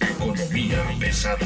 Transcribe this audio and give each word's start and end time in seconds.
Economía 0.00 0.84
pesada. 1.00 1.38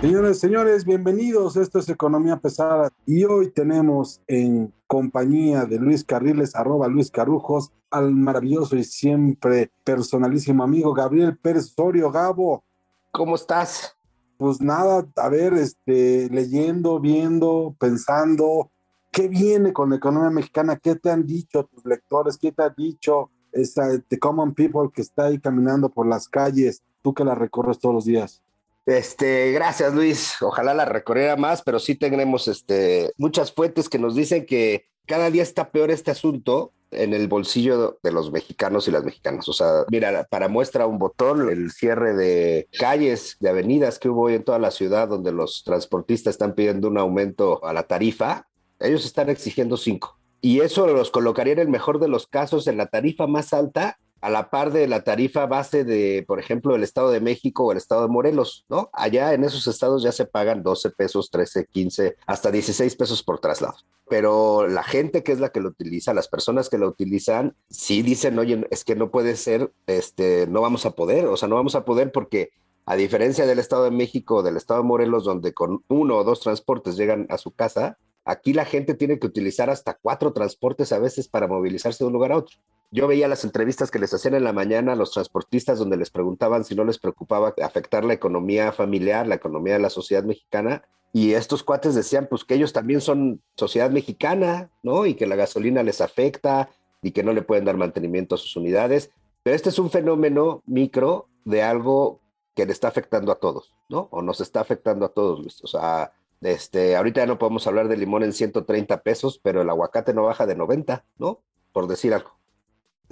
Señores, 0.00 0.40
señores, 0.40 0.84
bienvenidos. 0.84 1.56
Esto 1.56 1.78
es 1.78 1.88
Economía 1.88 2.38
Pesada 2.38 2.90
y 3.06 3.22
hoy 3.22 3.52
tenemos 3.52 4.20
en 4.26 4.74
compañía 4.88 5.64
de 5.64 5.78
Luis 5.78 6.02
Carriles, 6.02 6.56
arroba 6.56 6.88
Luis 6.88 7.12
Carujos, 7.12 7.70
al 7.90 8.10
maravilloso 8.10 8.74
y 8.74 8.82
siempre 8.82 9.70
personalísimo 9.84 10.64
amigo 10.64 10.92
Gabriel 10.92 11.36
Pérez 11.36 11.66
Osorio 11.66 12.10
Gabo. 12.10 12.64
¿Cómo 13.12 13.36
estás? 13.36 13.96
Pues 14.42 14.60
nada, 14.60 15.06
a 15.14 15.28
ver, 15.28 15.54
este, 15.54 16.28
leyendo, 16.28 16.98
viendo, 16.98 17.76
pensando, 17.78 18.72
¿qué 19.12 19.28
viene 19.28 19.72
con 19.72 19.90
la 19.90 19.96
economía 19.96 20.30
mexicana? 20.30 20.80
¿Qué 20.82 20.96
te 20.96 21.10
han 21.10 21.24
dicho 21.24 21.62
tus 21.62 21.84
lectores? 21.84 22.38
¿Qué 22.38 22.50
te 22.50 22.64
ha 22.64 22.70
dicho 22.70 23.30
esa, 23.52 23.96
the 24.08 24.18
common 24.18 24.52
people 24.52 24.90
que 24.92 25.00
está 25.00 25.26
ahí 25.26 25.38
caminando 25.38 25.90
por 25.90 26.08
las 26.08 26.28
calles? 26.28 26.82
Tú 27.02 27.14
que 27.14 27.24
la 27.24 27.36
recorres 27.36 27.78
todos 27.78 27.94
los 27.94 28.04
días. 28.04 28.42
Este, 28.84 29.52
gracias 29.52 29.94
Luis. 29.94 30.34
Ojalá 30.40 30.74
la 30.74 30.86
recorriera 30.86 31.36
más, 31.36 31.62
pero 31.62 31.78
sí 31.78 31.94
tenemos 31.94 32.48
este, 32.48 33.12
muchas 33.18 33.52
fuentes 33.52 33.88
que 33.88 34.00
nos 34.00 34.16
dicen 34.16 34.44
que 34.44 34.86
cada 35.06 35.30
día 35.30 35.42
está 35.42 35.70
peor 35.70 35.90
este 35.90 36.10
asunto 36.10 36.72
en 36.92 37.14
el 37.14 37.26
bolsillo 37.26 37.98
de 38.02 38.12
los 38.12 38.30
mexicanos 38.30 38.86
y 38.86 38.90
las 38.90 39.04
mexicanas. 39.04 39.48
O 39.48 39.52
sea, 39.52 39.84
mira, 39.90 40.26
para 40.30 40.48
muestra 40.48 40.86
un 40.86 40.98
botón, 40.98 41.48
el 41.50 41.70
cierre 41.70 42.14
de 42.14 42.68
calles, 42.78 43.36
de 43.40 43.48
avenidas 43.48 43.98
que 43.98 44.08
hubo 44.08 44.22
hoy 44.22 44.34
en 44.34 44.44
toda 44.44 44.58
la 44.58 44.70
ciudad 44.70 45.08
donde 45.08 45.32
los 45.32 45.64
transportistas 45.64 46.34
están 46.34 46.54
pidiendo 46.54 46.88
un 46.88 46.98
aumento 46.98 47.64
a 47.64 47.72
la 47.72 47.84
tarifa, 47.84 48.46
ellos 48.78 49.04
están 49.04 49.30
exigiendo 49.30 49.76
cinco. 49.76 50.18
Y 50.40 50.60
eso 50.60 50.86
los 50.86 51.10
colocaría 51.10 51.52
en 51.54 51.60
el 51.60 51.68
mejor 51.68 52.00
de 52.00 52.08
los 52.08 52.26
casos 52.26 52.66
en 52.66 52.76
la 52.76 52.86
tarifa 52.86 53.26
más 53.26 53.52
alta 53.52 53.98
a 54.22 54.30
la 54.30 54.50
par 54.50 54.72
de 54.72 54.86
la 54.86 55.02
tarifa 55.02 55.46
base 55.46 55.82
de, 55.84 56.24
por 56.26 56.38
ejemplo, 56.38 56.76
el 56.76 56.84
Estado 56.84 57.10
de 57.10 57.20
México 57.20 57.64
o 57.64 57.72
el 57.72 57.78
Estado 57.78 58.02
de 58.02 58.08
Morelos, 58.08 58.64
¿no? 58.68 58.88
Allá 58.92 59.34
en 59.34 59.42
esos 59.42 59.66
estados 59.66 60.04
ya 60.04 60.12
se 60.12 60.26
pagan 60.26 60.62
12 60.62 60.90
pesos, 60.90 61.28
13, 61.28 61.66
15, 61.66 62.16
hasta 62.24 62.52
16 62.52 62.94
pesos 62.94 63.24
por 63.24 63.40
traslado. 63.40 63.74
Pero 64.08 64.68
la 64.68 64.84
gente 64.84 65.24
que 65.24 65.32
es 65.32 65.40
la 65.40 65.48
que 65.48 65.60
lo 65.60 65.70
utiliza, 65.70 66.14
las 66.14 66.28
personas 66.28 66.70
que 66.70 66.78
lo 66.78 66.86
utilizan, 66.86 67.56
sí 67.68 68.02
dicen, 68.02 68.38
oye, 68.38 68.64
es 68.70 68.84
que 68.84 68.94
no 68.94 69.10
puede 69.10 69.34
ser, 69.36 69.72
este, 69.88 70.46
no 70.46 70.60
vamos 70.60 70.86
a 70.86 70.92
poder, 70.92 71.26
o 71.26 71.36
sea, 71.36 71.48
no 71.48 71.56
vamos 71.56 71.74
a 71.74 71.84
poder 71.84 72.12
porque 72.12 72.50
a 72.86 72.94
diferencia 72.94 73.44
del 73.44 73.58
Estado 73.58 73.84
de 73.84 73.90
México 73.90 74.36
o 74.36 74.42
del 74.44 74.56
Estado 74.56 74.82
de 74.82 74.86
Morelos, 74.86 75.24
donde 75.24 75.52
con 75.52 75.82
uno 75.88 76.18
o 76.18 76.24
dos 76.24 76.38
transportes 76.38 76.96
llegan 76.96 77.26
a 77.28 77.38
su 77.38 77.50
casa, 77.50 77.98
aquí 78.24 78.52
la 78.52 78.66
gente 78.66 78.94
tiene 78.94 79.18
que 79.18 79.26
utilizar 79.26 79.68
hasta 79.68 79.98
cuatro 80.00 80.32
transportes 80.32 80.92
a 80.92 81.00
veces 81.00 81.26
para 81.26 81.48
movilizarse 81.48 82.04
de 82.04 82.06
un 82.06 82.12
lugar 82.12 82.30
a 82.30 82.36
otro. 82.36 82.56
Yo 82.94 83.06
veía 83.06 83.26
las 83.26 83.42
entrevistas 83.44 83.90
que 83.90 83.98
les 83.98 84.12
hacían 84.12 84.34
en 84.34 84.44
la 84.44 84.52
mañana 84.52 84.92
a 84.92 84.96
los 84.96 85.12
transportistas 85.12 85.78
donde 85.78 85.96
les 85.96 86.10
preguntaban 86.10 86.62
si 86.62 86.74
no 86.74 86.84
les 86.84 86.98
preocupaba 86.98 87.54
afectar 87.62 88.04
la 88.04 88.12
economía 88.12 88.70
familiar, 88.70 89.26
la 89.26 89.36
economía 89.36 89.72
de 89.72 89.78
la 89.78 89.88
sociedad 89.88 90.24
mexicana. 90.24 90.82
Y 91.10 91.32
estos 91.32 91.62
cuates 91.62 91.94
decían 91.94 92.26
pues 92.28 92.44
que 92.44 92.54
ellos 92.54 92.74
también 92.74 93.00
son 93.00 93.40
sociedad 93.56 93.90
mexicana, 93.90 94.70
¿no? 94.82 95.06
Y 95.06 95.14
que 95.14 95.26
la 95.26 95.36
gasolina 95.36 95.82
les 95.82 96.02
afecta 96.02 96.68
y 97.00 97.12
que 97.12 97.22
no 97.22 97.32
le 97.32 97.40
pueden 97.40 97.64
dar 97.64 97.78
mantenimiento 97.78 98.34
a 98.34 98.38
sus 98.38 98.56
unidades. 98.56 99.10
Pero 99.42 99.56
este 99.56 99.70
es 99.70 99.78
un 99.78 99.90
fenómeno 99.90 100.62
micro 100.66 101.28
de 101.46 101.62
algo 101.62 102.20
que 102.54 102.66
le 102.66 102.72
está 102.72 102.88
afectando 102.88 103.32
a 103.32 103.36
todos, 103.36 103.72
¿no? 103.88 104.08
O 104.10 104.20
nos 104.20 104.42
está 104.42 104.60
afectando 104.60 105.06
a 105.06 105.14
todos. 105.14 105.64
O 105.64 105.66
sea, 105.66 106.12
este, 106.42 106.94
ahorita 106.94 107.22
ya 107.22 107.26
no 107.26 107.38
podemos 107.38 107.66
hablar 107.66 107.88
de 107.88 107.96
limón 107.96 108.22
en 108.22 108.34
130 108.34 109.02
pesos, 109.02 109.40
pero 109.42 109.62
el 109.62 109.70
aguacate 109.70 110.12
no 110.12 110.24
baja 110.24 110.44
de 110.44 110.56
90, 110.56 111.06
¿no? 111.16 111.40
Por 111.72 111.86
decir 111.86 112.12
algo. 112.12 112.41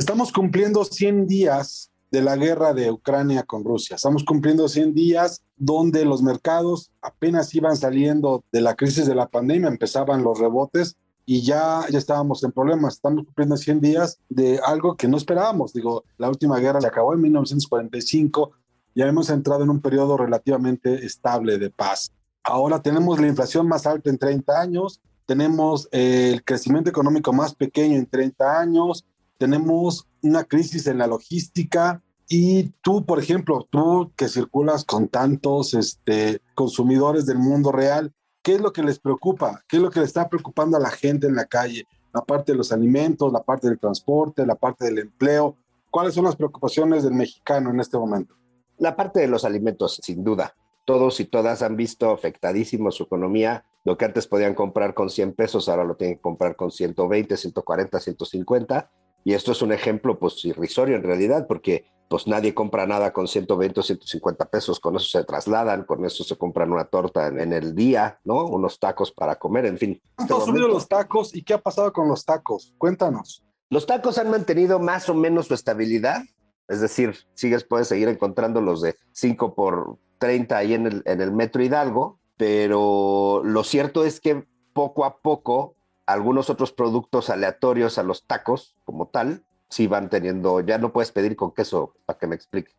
Estamos 0.01 0.33
cumpliendo 0.33 0.83
100 0.83 1.27
días 1.27 1.91
de 2.11 2.23
la 2.23 2.35
guerra 2.35 2.73
de 2.73 2.91
Ucrania 2.91 3.43
con 3.43 3.65
Rusia. 3.65 3.97
Estamos 3.97 4.25
cumpliendo 4.25 4.67
100 4.67 4.95
días 4.95 5.43
donde 5.59 6.07
los 6.07 6.23
mercados 6.23 6.91
apenas 7.03 7.55
iban 7.55 7.77
saliendo 7.77 8.43
de 8.51 8.63
la 8.63 8.77
crisis 8.77 9.05
de 9.07 9.15
la 9.15 9.29
pandemia, 9.29 9.69
empezaban 9.69 10.25
los 10.25 10.39
rebotes 10.39 10.97
y 11.27 11.43
ya, 11.43 11.85
ya 11.91 11.99
estábamos 11.99 12.43
en 12.45 12.53
problemas. 12.53 12.95
Estamos 12.95 13.27
cumpliendo 13.27 13.59
100 13.59 13.81
días 13.83 14.19
de 14.31 14.59
algo 14.65 14.97
que 14.97 15.07
no 15.07 15.19
esperábamos. 15.19 15.75
Digo, 15.75 16.05
la 16.17 16.31
última 16.31 16.59
guerra 16.59 16.81
se 16.81 16.87
acabó 16.87 17.13
en 17.13 17.21
1945, 17.21 18.53
ya 18.95 19.07
hemos 19.07 19.29
entrado 19.29 19.65
en 19.65 19.71
un 19.71 19.83
periodo 19.83 20.17
relativamente 20.17 21.05
estable 21.05 21.59
de 21.59 21.69
paz. 21.69 22.11
Ahora 22.43 22.81
tenemos 22.81 23.21
la 23.21 23.29
inflación 23.29 23.69
más 23.69 23.87
alta 23.87 24.09
en 24.09 24.17
30 24.17 24.63
años, 24.63 25.03
tenemos 25.27 25.89
el 25.93 26.43
crecimiento 26.43 26.89
económico 26.89 27.35
más 27.35 27.55
pequeño 27.55 27.97
en 27.97 28.07
30 28.07 28.61
años, 28.61 29.05
tenemos 29.41 30.07
una 30.21 30.45
crisis 30.45 30.87
en 30.87 30.99
la 30.99 31.07
logística 31.07 32.03
y 32.29 32.75
tú, 32.83 33.07
por 33.07 33.19
ejemplo, 33.19 33.67
tú 33.71 34.13
que 34.15 34.29
circulas 34.29 34.85
con 34.85 35.09
tantos 35.09 35.73
este, 35.73 36.43
consumidores 36.55 37.25
del 37.25 37.39
mundo 37.39 37.73
real, 37.73 38.13
¿qué 38.43 38.57
es 38.57 38.61
lo 38.61 38.71
que 38.75 38.83
les 38.83 38.99
preocupa? 38.99 39.63
¿Qué 39.67 39.79
es 39.79 39.83
lo 39.83 39.91
que 39.91 40.01
le 40.01 40.05
está 40.05 40.29
preocupando 40.29 40.77
a 40.77 40.81
la 40.81 40.91
gente 40.91 41.27
en 41.27 41.37
la 41.37 41.47
calle? 41.47 41.87
La 42.13 42.21
parte 42.21 42.53
de 42.53 42.59
los 42.59 42.71
alimentos, 42.71 43.33
la 43.33 43.43
parte 43.43 43.67
del 43.67 43.79
transporte, 43.79 44.45
la 44.45 44.57
parte 44.57 44.85
del 44.85 44.99
empleo. 44.99 45.57
¿Cuáles 45.91 46.13
son 46.13 46.27
las 46.27 46.37
preocupaciones 46.37 47.03
del 47.03 47.15
mexicano 47.15 47.71
en 47.71 47.81
este 47.81 47.97
momento? 47.97 48.35
La 48.77 48.95
parte 48.95 49.21
de 49.21 49.29
los 49.29 49.47
alimentos, 49.47 50.01
sin 50.03 50.23
duda. 50.23 50.55
Todos 50.85 51.19
y 51.19 51.25
todas 51.25 51.63
han 51.63 51.77
visto 51.77 52.11
afectadísimo 52.11 52.91
su 52.91 53.05
economía. 53.05 53.65
Lo 53.85 53.97
que 53.97 54.05
antes 54.05 54.27
podían 54.27 54.55
comprar 54.55 54.93
con 54.93 55.09
100 55.09 55.33
pesos, 55.33 55.71
ahora 55.71 55.85
lo 55.85 55.97
tienen 55.97 56.19
que 56.19 56.23
comprar 56.23 56.57
con 56.57 56.71
120, 56.71 57.39
140, 57.39 58.01
150 58.01 58.91
y 59.25 59.35
esto 59.35 59.53
es 59.53 59.63
un 59.63 59.73
ejemplo, 59.73 60.19
pues, 60.19 60.45
irrisorio 60.45 60.97
en 60.97 61.03
realidad, 61.03 61.47
porque 61.47 61.85
pues 62.11 62.27
nadie 62.27 62.55
compra 62.55 62.89
nada 62.89 63.13
con 63.13 63.29
120 63.29 63.79
o 63.79 63.83
150 63.85 64.45
pesos, 64.47 64.81
con 64.81 64.97
eso 64.97 65.07
se 65.07 65.23
trasladan, 65.23 65.85
con 65.85 66.05
eso 66.05 66.25
se 66.25 66.37
compran 66.37 66.73
una 66.73 66.87
torta 66.87 67.29
en, 67.29 67.53
el 67.53 67.73
día, 67.77 68.19
¿no? 68.25 68.47
Unos 68.47 68.81
tacos 68.81 69.13
para 69.13 69.37
comer, 69.37 69.67
en 69.67 69.79
fin. 69.79 70.03
¿Cuánto 70.17 70.41
han 70.41 70.47
subido 70.47 70.67
los 70.67 70.89
tacos 70.89 71.33
y 71.33 71.45
qué 71.45 71.55
ha 71.55 71.63
pasado 71.63 71.93
con 71.93 72.09
los 72.09 72.25
tacos? 72.25 72.75
Cuéntanos. 72.79 73.45
Los 73.69 73.87
tacos 73.87 74.19
han 74.19 74.29
mantenido 74.29 74.81
más 74.81 75.09
o 75.09 75.15
menos 75.15 75.47
su 75.47 75.55
estabilidad, 75.55 76.23
es 76.67 76.81
decir, 76.81 77.15
sigues, 77.35 77.63
puedes 77.63 77.87
seguir 77.87 78.09
encontrando 78.09 78.61
los 78.61 78.83
de 78.83 78.97
5 79.13 79.55
por 79.55 79.99
30 80.19 80.57
ahí 80.57 80.75
en 80.75 80.87
el, 80.89 81.03
en 81.07 81.21
el 81.21 81.31
Metro 81.31 81.63
Hidalgo, 81.63 82.19
pero 82.37 83.43
lo 83.45 83.63
cierto 83.63 84.05
es 84.05 84.19
que 84.19 84.45
poco 84.73 85.05
a 85.05 85.19
poco 85.19 85.77
algunos 86.13 86.51
otros 86.51 86.73
productos 86.73 87.31
aleatorios 87.31 87.99
a 87.99 88.03
los 88.03 88.25
tacos 88.25 88.75
como 88.85 89.09
tal, 89.09 89.45
sí 89.69 89.87
van 89.87 90.11
teniendo, 90.11 90.61
ya 90.61 90.79
no 90.79 90.93
puedes 90.93 91.13
pedir 91.13 91.37
con 91.37 91.53
queso, 91.53 91.95
para 92.07 92.19
que 92.19 92.27
me 92.27 92.35
explique. 92.35 92.73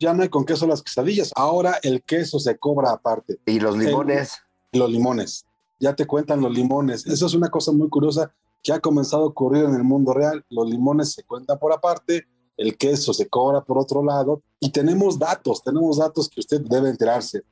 Ya 0.00 0.12
no 0.12 0.22
hay 0.22 0.28
con 0.28 0.44
queso 0.44 0.66
las 0.66 0.82
quesadillas, 0.82 1.32
ahora 1.36 1.78
el 1.82 2.02
queso 2.02 2.38
se 2.38 2.56
cobra 2.58 2.90
aparte. 2.90 3.38
Y 3.46 3.60
los 3.60 3.76
limones. 3.76 4.38
los 4.72 4.90
limones, 4.90 5.46
ya 5.78 5.94
te 5.94 6.06
cuentan 6.06 6.40
los 6.40 6.52
limones. 6.52 7.06
Eso 7.06 7.26
es 7.26 7.34
una 7.34 7.48
cosa 7.48 7.72
muy 7.72 7.88
curiosa 7.88 8.32
que 8.62 8.72
ha 8.72 8.80
comenzado 8.80 9.24
a 9.24 9.26
ocurrir 9.26 9.64
en 9.64 9.74
el 9.74 9.84
mundo 9.84 10.14
real. 10.14 10.44
Los 10.48 10.68
limones 10.68 11.12
se 11.12 11.22
cuentan 11.22 11.58
por 11.58 11.72
aparte, 11.72 12.26
el 12.56 12.76
queso 12.76 13.12
se 13.12 13.28
cobra 13.28 13.60
por 13.62 13.78
otro 13.78 14.02
lado 14.02 14.42
y 14.58 14.70
tenemos 14.70 15.18
datos, 15.18 15.62
tenemos 15.62 15.98
datos 15.98 16.28
que 16.28 16.40
usted 16.40 16.60
debe 16.62 16.88
enterarse. 16.88 17.42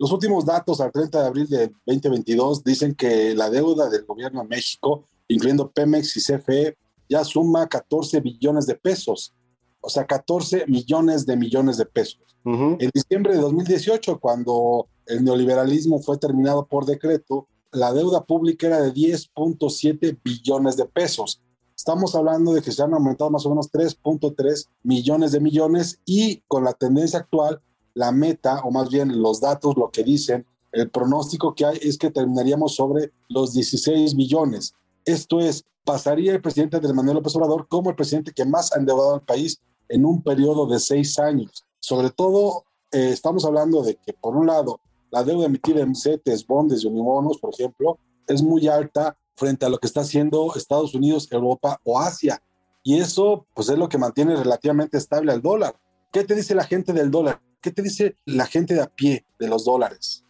Los 0.00 0.12
últimos 0.12 0.46
datos 0.46 0.80
al 0.80 0.90
30 0.90 1.20
de 1.20 1.26
abril 1.26 1.46
de 1.46 1.70
2022 1.84 2.64
dicen 2.64 2.94
que 2.94 3.34
la 3.34 3.50
deuda 3.50 3.90
del 3.90 4.06
gobierno 4.06 4.40
de 4.40 4.48
México, 4.48 5.04
incluyendo 5.28 5.70
Pemex 5.70 6.16
y 6.16 6.20
CFE, 6.20 6.74
ya 7.06 7.22
suma 7.22 7.68
14 7.68 8.20
billones 8.20 8.66
de 8.66 8.76
pesos. 8.76 9.34
O 9.82 9.90
sea, 9.90 10.06
14 10.06 10.64
millones 10.68 11.26
de 11.26 11.36
millones 11.36 11.76
de 11.76 11.84
pesos. 11.84 12.22
En 12.46 12.90
diciembre 12.94 13.34
de 13.34 13.42
2018, 13.42 14.18
cuando 14.20 14.88
el 15.04 15.22
neoliberalismo 15.22 16.00
fue 16.00 16.16
terminado 16.16 16.66
por 16.66 16.86
decreto, 16.86 17.46
la 17.70 17.92
deuda 17.92 18.24
pública 18.24 18.68
era 18.68 18.80
de 18.80 18.94
10.7 18.94 20.18
billones 20.24 20.78
de 20.78 20.86
pesos. 20.86 21.42
Estamos 21.76 22.14
hablando 22.14 22.54
de 22.54 22.62
que 22.62 22.72
se 22.72 22.82
han 22.82 22.94
aumentado 22.94 23.30
más 23.30 23.44
o 23.44 23.50
menos 23.50 23.70
3.3 23.70 24.66
millones 24.82 25.32
de 25.32 25.40
millones 25.40 26.00
y 26.06 26.42
con 26.48 26.64
la 26.64 26.72
tendencia 26.72 27.18
actual, 27.18 27.60
la 27.94 28.12
meta, 28.12 28.60
o 28.64 28.70
más 28.70 28.88
bien 28.90 29.20
los 29.20 29.40
datos, 29.40 29.76
lo 29.76 29.90
que 29.90 30.02
dicen, 30.02 30.46
el 30.72 30.90
pronóstico 30.90 31.54
que 31.54 31.66
hay 31.66 31.78
es 31.82 31.98
que 31.98 32.10
terminaríamos 32.10 32.74
sobre 32.74 33.12
los 33.28 33.52
16 33.52 34.14
billones. 34.14 34.74
Esto 35.04 35.40
es, 35.40 35.64
pasaría 35.84 36.32
el 36.32 36.42
presidente 36.42 36.76
Andrés 36.76 36.94
Manuel 36.94 37.16
López 37.16 37.34
Obrador 37.36 37.66
como 37.68 37.90
el 37.90 37.96
presidente 37.96 38.32
que 38.32 38.44
más 38.44 38.72
ha 38.72 38.78
endeudado 38.78 39.14
al 39.14 39.22
país 39.22 39.60
en 39.88 40.04
un 40.04 40.22
periodo 40.22 40.66
de 40.66 40.78
seis 40.78 41.18
años. 41.18 41.64
Sobre 41.80 42.10
todo, 42.10 42.64
eh, 42.92 43.10
estamos 43.12 43.44
hablando 43.44 43.82
de 43.82 43.96
que, 43.96 44.12
por 44.12 44.36
un 44.36 44.46
lado, 44.46 44.80
la 45.10 45.24
deuda 45.24 45.46
emitida 45.46 45.80
en 45.80 45.94
CETES, 45.94 46.46
bondes 46.46 46.84
y 46.84 46.86
unibonos, 46.86 47.38
por 47.38 47.52
ejemplo, 47.52 47.98
es 48.28 48.42
muy 48.42 48.68
alta 48.68 49.16
frente 49.34 49.66
a 49.66 49.68
lo 49.68 49.78
que 49.78 49.86
está 49.86 50.02
haciendo 50.02 50.54
Estados 50.54 50.94
Unidos, 50.94 51.28
Europa 51.32 51.80
o 51.84 51.98
Asia. 51.98 52.40
Y 52.82 52.98
eso, 52.98 53.46
pues, 53.54 53.68
es 53.68 53.78
lo 53.78 53.88
que 53.88 53.98
mantiene 53.98 54.36
relativamente 54.36 54.98
estable 54.98 55.32
al 55.32 55.42
dólar. 55.42 55.74
¿Qué 56.12 56.24
te 56.24 56.34
dice 56.34 56.54
la 56.54 56.64
gente 56.64 56.92
del 56.92 57.10
dólar? 57.10 57.40
¿Qué 57.60 57.70
te 57.70 57.82
dice 57.82 58.16
la 58.24 58.46
gente 58.46 58.72
de 58.72 58.80
a 58.80 58.86
pie 58.86 59.26
de 59.38 59.46
los 59.46 59.66
dólares? 59.66 60.24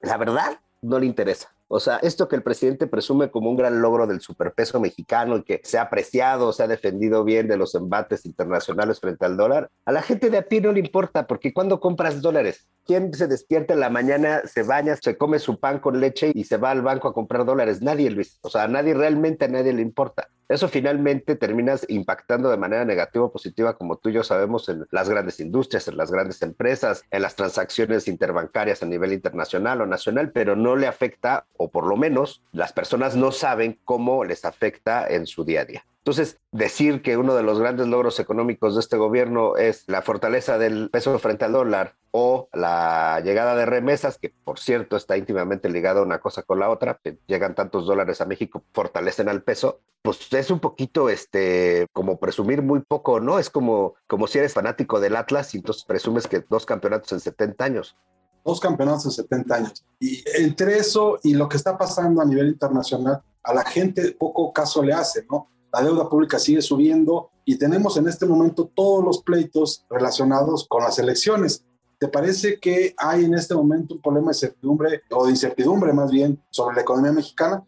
La 0.00 0.16
verdad, 0.16 0.58
no 0.80 0.98
le 0.98 1.06
interesa. 1.06 1.54
O 1.68 1.78
sea, 1.78 1.98
esto 1.98 2.26
que 2.26 2.34
el 2.34 2.42
presidente 2.42 2.88
presume 2.88 3.30
como 3.30 3.48
un 3.48 3.56
gran 3.56 3.80
logro 3.80 4.08
del 4.08 4.20
superpeso 4.20 4.80
mexicano 4.80 5.36
y 5.36 5.44
que 5.44 5.60
se 5.62 5.78
ha 5.78 5.82
apreciado, 5.82 6.52
se 6.52 6.64
ha 6.64 6.66
defendido 6.66 7.22
bien 7.22 7.46
de 7.46 7.56
los 7.56 7.76
embates 7.76 8.26
internacionales 8.26 8.98
frente 8.98 9.24
al 9.24 9.36
dólar, 9.36 9.70
a 9.84 9.92
la 9.92 10.02
gente 10.02 10.28
de 10.28 10.38
a 10.38 10.48
pie 10.48 10.60
no 10.60 10.72
le 10.72 10.80
importa, 10.80 11.26
porque 11.26 11.54
cuando 11.54 11.80
compras 11.80 12.20
dólares, 12.20 12.66
¿quién 12.84 13.14
se 13.14 13.28
despierta 13.28 13.72
en 13.72 13.80
la 13.80 13.88
mañana, 13.88 14.42
se 14.44 14.64
baña, 14.64 14.96
se 14.96 15.16
come 15.16 15.38
su 15.38 15.60
pan 15.60 15.78
con 15.78 16.00
leche 16.00 16.32
y 16.34 16.44
se 16.44 16.56
va 16.56 16.72
al 16.72 16.82
banco 16.82 17.08
a 17.08 17.14
comprar 17.14 17.46
dólares? 17.46 17.80
Nadie, 17.80 18.10
Luis. 18.10 18.38
O 18.42 18.50
sea, 18.50 18.64
a 18.64 18.68
nadie 18.68 18.92
realmente 18.92 19.44
a 19.44 19.48
nadie 19.48 19.72
le 19.72 19.82
importa. 19.82 20.28
Eso 20.52 20.68
finalmente 20.68 21.34
terminas 21.34 21.86
impactando 21.88 22.50
de 22.50 22.58
manera 22.58 22.84
negativa 22.84 23.24
o 23.24 23.32
positiva, 23.32 23.78
como 23.78 23.96
tú 23.96 24.10
y 24.10 24.12
yo 24.12 24.22
sabemos, 24.22 24.68
en 24.68 24.84
las 24.90 25.08
grandes 25.08 25.40
industrias, 25.40 25.88
en 25.88 25.96
las 25.96 26.10
grandes 26.10 26.42
empresas, 26.42 27.04
en 27.10 27.22
las 27.22 27.36
transacciones 27.36 28.06
interbancarias 28.06 28.82
a 28.82 28.86
nivel 28.86 29.14
internacional 29.14 29.80
o 29.80 29.86
nacional, 29.86 30.30
pero 30.30 30.54
no 30.54 30.76
le 30.76 30.86
afecta, 30.86 31.46
o 31.56 31.70
por 31.70 31.86
lo 31.86 31.96
menos 31.96 32.42
las 32.52 32.74
personas 32.74 33.16
no 33.16 33.32
saben 33.32 33.80
cómo 33.86 34.24
les 34.26 34.44
afecta 34.44 35.08
en 35.08 35.26
su 35.26 35.42
día 35.42 35.62
a 35.62 35.64
día. 35.64 35.86
Entonces, 36.04 36.40
decir 36.50 37.00
que 37.00 37.16
uno 37.16 37.36
de 37.36 37.44
los 37.44 37.60
grandes 37.60 37.86
logros 37.86 38.18
económicos 38.18 38.74
de 38.74 38.80
este 38.80 38.96
gobierno 38.96 39.54
es 39.56 39.84
la 39.86 40.02
fortaleza 40.02 40.58
del 40.58 40.90
peso 40.90 41.16
frente 41.20 41.44
al 41.44 41.52
dólar 41.52 41.94
o 42.10 42.48
la 42.52 43.20
llegada 43.24 43.54
de 43.54 43.66
remesas, 43.66 44.18
que 44.18 44.34
por 44.44 44.58
cierto 44.58 44.96
está 44.96 45.16
íntimamente 45.16 45.70
ligada 45.70 46.02
una 46.02 46.18
cosa 46.18 46.42
con 46.42 46.58
la 46.58 46.70
otra, 46.70 46.98
que 47.04 47.18
llegan 47.28 47.54
tantos 47.54 47.86
dólares 47.86 48.20
a 48.20 48.26
México, 48.26 48.64
fortalecen 48.72 49.28
al 49.28 49.44
peso, 49.44 49.78
pues 50.02 50.32
es 50.32 50.50
un 50.50 50.58
poquito 50.58 51.08
este 51.08 51.86
como 51.92 52.18
presumir 52.18 52.62
muy 52.62 52.80
poco, 52.80 53.20
¿no? 53.20 53.38
Es 53.38 53.48
como, 53.48 53.94
como 54.08 54.26
si 54.26 54.38
eres 54.38 54.54
fanático 54.54 54.98
del 54.98 55.14
Atlas 55.14 55.54
y 55.54 55.58
entonces 55.58 55.84
presumes 55.84 56.26
que 56.26 56.44
dos 56.50 56.66
campeonatos 56.66 57.12
en 57.12 57.20
70 57.20 57.64
años 57.64 57.96
dos 58.44 58.58
campeonatos 58.58 59.04
en 59.04 59.12
70 59.12 59.54
años. 59.54 59.84
Y 60.00 60.24
entre 60.34 60.76
eso 60.78 61.20
y 61.22 61.34
lo 61.34 61.48
que 61.48 61.56
está 61.56 61.78
pasando 61.78 62.20
a 62.20 62.24
nivel 62.24 62.48
internacional, 62.48 63.22
a 63.40 63.54
la 63.54 63.64
gente 63.64 64.16
poco 64.18 64.52
caso 64.52 64.82
le 64.82 64.92
hace, 64.92 65.24
¿no? 65.30 65.48
La 65.72 65.82
deuda 65.82 66.08
pública 66.08 66.38
sigue 66.38 66.62
subiendo 66.62 67.30
y 67.44 67.56
tenemos 67.56 67.96
en 67.96 68.08
este 68.08 68.26
momento 68.26 68.70
todos 68.74 69.04
los 69.04 69.22
pleitos 69.22 69.86
relacionados 69.88 70.66
con 70.68 70.82
las 70.82 70.98
elecciones. 70.98 71.64
¿Te 71.98 72.08
parece 72.08 72.58
que 72.58 72.94
hay 72.98 73.24
en 73.24 73.34
este 73.34 73.54
momento 73.54 73.94
un 73.94 74.02
problema 74.02 74.26
de 74.26 74.36
incertidumbre 74.36 75.02
o 75.10 75.24
de 75.24 75.30
incertidumbre 75.30 75.92
más 75.92 76.10
bien 76.10 76.42
sobre 76.50 76.76
la 76.76 76.82
economía 76.82 77.12
mexicana? 77.12 77.64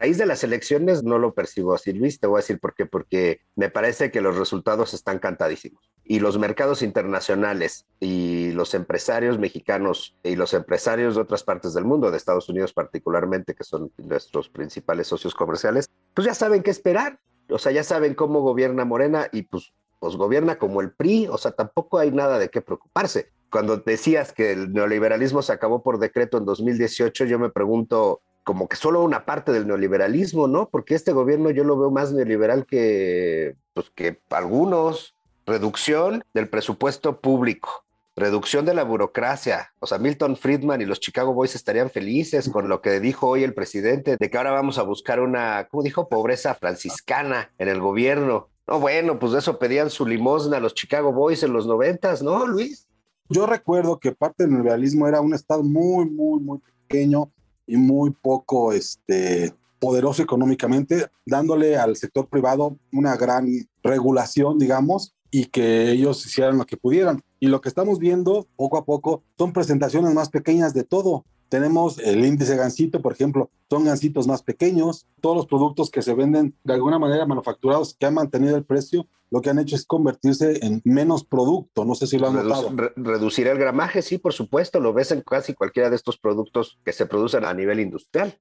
A 0.00 0.04
raíz 0.04 0.16
de 0.16 0.26
las 0.26 0.44
elecciones 0.44 1.02
no 1.02 1.18
lo 1.18 1.34
percibo 1.34 1.74
así, 1.74 1.92
Luis. 1.92 2.20
Te 2.20 2.26
voy 2.26 2.38
a 2.38 2.42
decir 2.42 2.58
por 2.58 2.74
qué. 2.74 2.86
Porque 2.86 3.40
me 3.54 3.68
parece 3.68 4.10
que 4.10 4.22
los 4.22 4.36
resultados 4.36 4.94
están 4.94 5.18
cantadísimos. 5.18 5.90
Y 6.04 6.20
los 6.20 6.38
mercados 6.38 6.82
internacionales 6.82 7.86
y 8.00 8.52
los 8.52 8.74
empresarios 8.74 9.38
mexicanos 9.38 10.16
y 10.22 10.36
los 10.36 10.54
empresarios 10.54 11.16
de 11.16 11.22
otras 11.22 11.42
partes 11.42 11.74
del 11.74 11.84
mundo, 11.84 12.10
de 12.10 12.16
Estados 12.16 12.48
Unidos 12.48 12.72
particularmente, 12.72 13.54
que 13.54 13.64
son 13.64 13.92
nuestros 13.98 14.48
principales 14.48 15.06
socios 15.06 15.34
comerciales, 15.34 15.90
pues 16.14 16.26
ya 16.26 16.34
saben 16.34 16.62
qué 16.62 16.70
esperar 16.70 17.18
o 17.50 17.58
sea, 17.58 17.72
ya 17.72 17.84
saben 17.84 18.14
cómo 18.14 18.40
gobierna 18.40 18.84
Morena 18.84 19.28
y 19.32 19.42
pues, 19.42 19.72
pues 19.98 20.16
gobierna 20.16 20.58
como 20.58 20.80
el 20.80 20.92
PRI, 20.92 21.28
o 21.28 21.38
sea, 21.38 21.52
tampoco 21.52 21.98
hay 21.98 22.10
nada 22.10 22.38
de 22.38 22.48
qué 22.48 22.60
preocuparse. 22.60 23.30
Cuando 23.50 23.78
decías 23.78 24.32
que 24.32 24.52
el 24.52 24.72
neoliberalismo 24.72 25.42
se 25.42 25.52
acabó 25.52 25.82
por 25.82 25.98
decreto 25.98 26.38
en 26.38 26.44
2018, 26.44 27.24
yo 27.24 27.38
me 27.38 27.50
pregunto, 27.50 28.20
como 28.44 28.68
que 28.68 28.76
solo 28.76 29.02
una 29.02 29.24
parte 29.24 29.52
del 29.52 29.66
neoliberalismo, 29.66 30.48
¿no? 30.48 30.68
Porque 30.68 30.94
este 30.94 31.12
gobierno 31.12 31.50
yo 31.50 31.64
lo 31.64 31.78
veo 31.78 31.90
más 31.90 32.12
neoliberal 32.12 32.66
que, 32.66 33.56
pues, 33.74 33.90
que 33.90 34.20
algunos. 34.30 35.14
Reducción 35.46 36.22
del 36.32 36.48
presupuesto 36.48 37.20
público, 37.20 37.84
reducción 38.20 38.64
de 38.64 38.74
la 38.74 38.84
burocracia. 38.84 39.72
O 39.80 39.86
sea, 39.86 39.98
Milton 39.98 40.36
Friedman 40.36 40.80
y 40.80 40.84
los 40.84 41.00
Chicago 41.00 41.34
Boys 41.34 41.54
estarían 41.54 41.90
felices 41.90 42.48
con 42.48 42.68
lo 42.68 42.80
que 42.80 43.00
dijo 43.00 43.26
hoy 43.26 43.42
el 43.42 43.54
presidente, 43.54 44.16
de 44.18 44.30
que 44.30 44.38
ahora 44.38 44.52
vamos 44.52 44.78
a 44.78 44.82
buscar 44.82 45.20
una, 45.20 45.66
¿cómo 45.68 45.82
dijo? 45.82 46.08
Pobreza 46.08 46.54
franciscana 46.54 47.52
en 47.58 47.68
el 47.68 47.80
gobierno. 47.80 48.48
No, 48.66 48.78
bueno, 48.78 49.18
pues 49.18 49.32
de 49.32 49.40
eso 49.40 49.58
pedían 49.58 49.90
su 49.90 50.06
limosna 50.06 50.60
los 50.60 50.74
Chicago 50.74 51.12
Boys 51.12 51.42
en 51.42 51.52
los 51.52 51.66
noventas, 51.66 52.22
¿no, 52.22 52.46
Luis? 52.46 52.86
Yo 53.28 53.46
recuerdo 53.46 53.98
que 53.98 54.12
parte 54.12 54.44
del 54.44 54.52
neoliberalismo 54.52 55.08
era 55.08 55.20
un 55.20 55.34
estado 55.34 55.62
muy, 55.62 56.08
muy, 56.08 56.40
muy 56.40 56.58
pequeño 56.58 57.32
y 57.66 57.76
muy 57.76 58.10
poco 58.10 58.72
este, 58.72 59.54
poderoso 59.78 60.22
económicamente, 60.22 61.06
dándole 61.24 61.76
al 61.76 61.96
sector 61.96 62.28
privado 62.28 62.76
una 62.92 63.16
gran 63.16 63.48
regulación, 63.82 64.58
digamos, 64.58 65.14
y 65.30 65.46
que 65.46 65.90
ellos 65.90 66.24
hicieran 66.26 66.58
lo 66.58 66.66
que 66.66 66.76
pudieran. 66.76 67.22
Y 67.40 67.48
lo 67.48 67.60
que 67.62 67.70
estamos 67.70 67.98
viendo 67.98 68.46
poco 68.54 68.76
a 68.76 68.84
poco 68.84 69.22
son 69.38 69.52
presentaciones 69.52 70.12
más 70.14 70.28
pequeñas 70.28 70.74
de 70.74 70.84
todo. 70.84 71.24
Tenemos 71.48 71.98
el 71.98 72.24
índice 72.24 72.54
gansito, 72.54 73.02
por 73.02 73.12
ejemplo, 73.12 73.50
son 73.68 73.84
gansitos 73.84 74.28
más 74.28 74.42
pequeños. 74.42 75.06
Todos 75.20 75.36
los 75.36 75.46
productos 75.46 75.90
que 75.90 76.02
se 76.02 76.14
venden 76.14 76.54
de 76.62 76.74
alguna 76.74 76.98
manera 76.98 77.26
manufacturados 77.26 77.96
que 77.98 78.06
han 78.06 78.14
mantenido 78.14 78.56
el 78.56 78.64
precio, 78.64 79.08
lo 79.30 79.40
que 79.40 79.50
han 79.50 79.58
hecho 79.58 79.74
es 79.74 79.86
convertirse 79.86 80.64
en 80.64 80.82
menos 80.84 81.24
producto. 81.24 81.84
No 81.84 81.94
sé 81.94 82.06
si 82.06 82.18
lo 82.18 82.28
han 82.28 82.34
notado. 82.34 82.70
reducir 82.94 83.48
el 83.48 83.58
gramaje, 83.58 84.02
sí, 84.02 84.18
por 84.18 84.32
supuesto. 84.32 84.78
Lo 84.78 84.92
ves 84.92 85.10
en 85.10 85.22
casi 85.22 85.54
cualquiera 85.54 85.88
de 85.88 85.96
estos 85.96 86.18
productos 86.18 86.78
que 86.84 86.92
se 86.92 87.06
producen 87.06 87.44
a 87.44 87.54
nivel 87.54 87.80
industrial. 87.80 88.38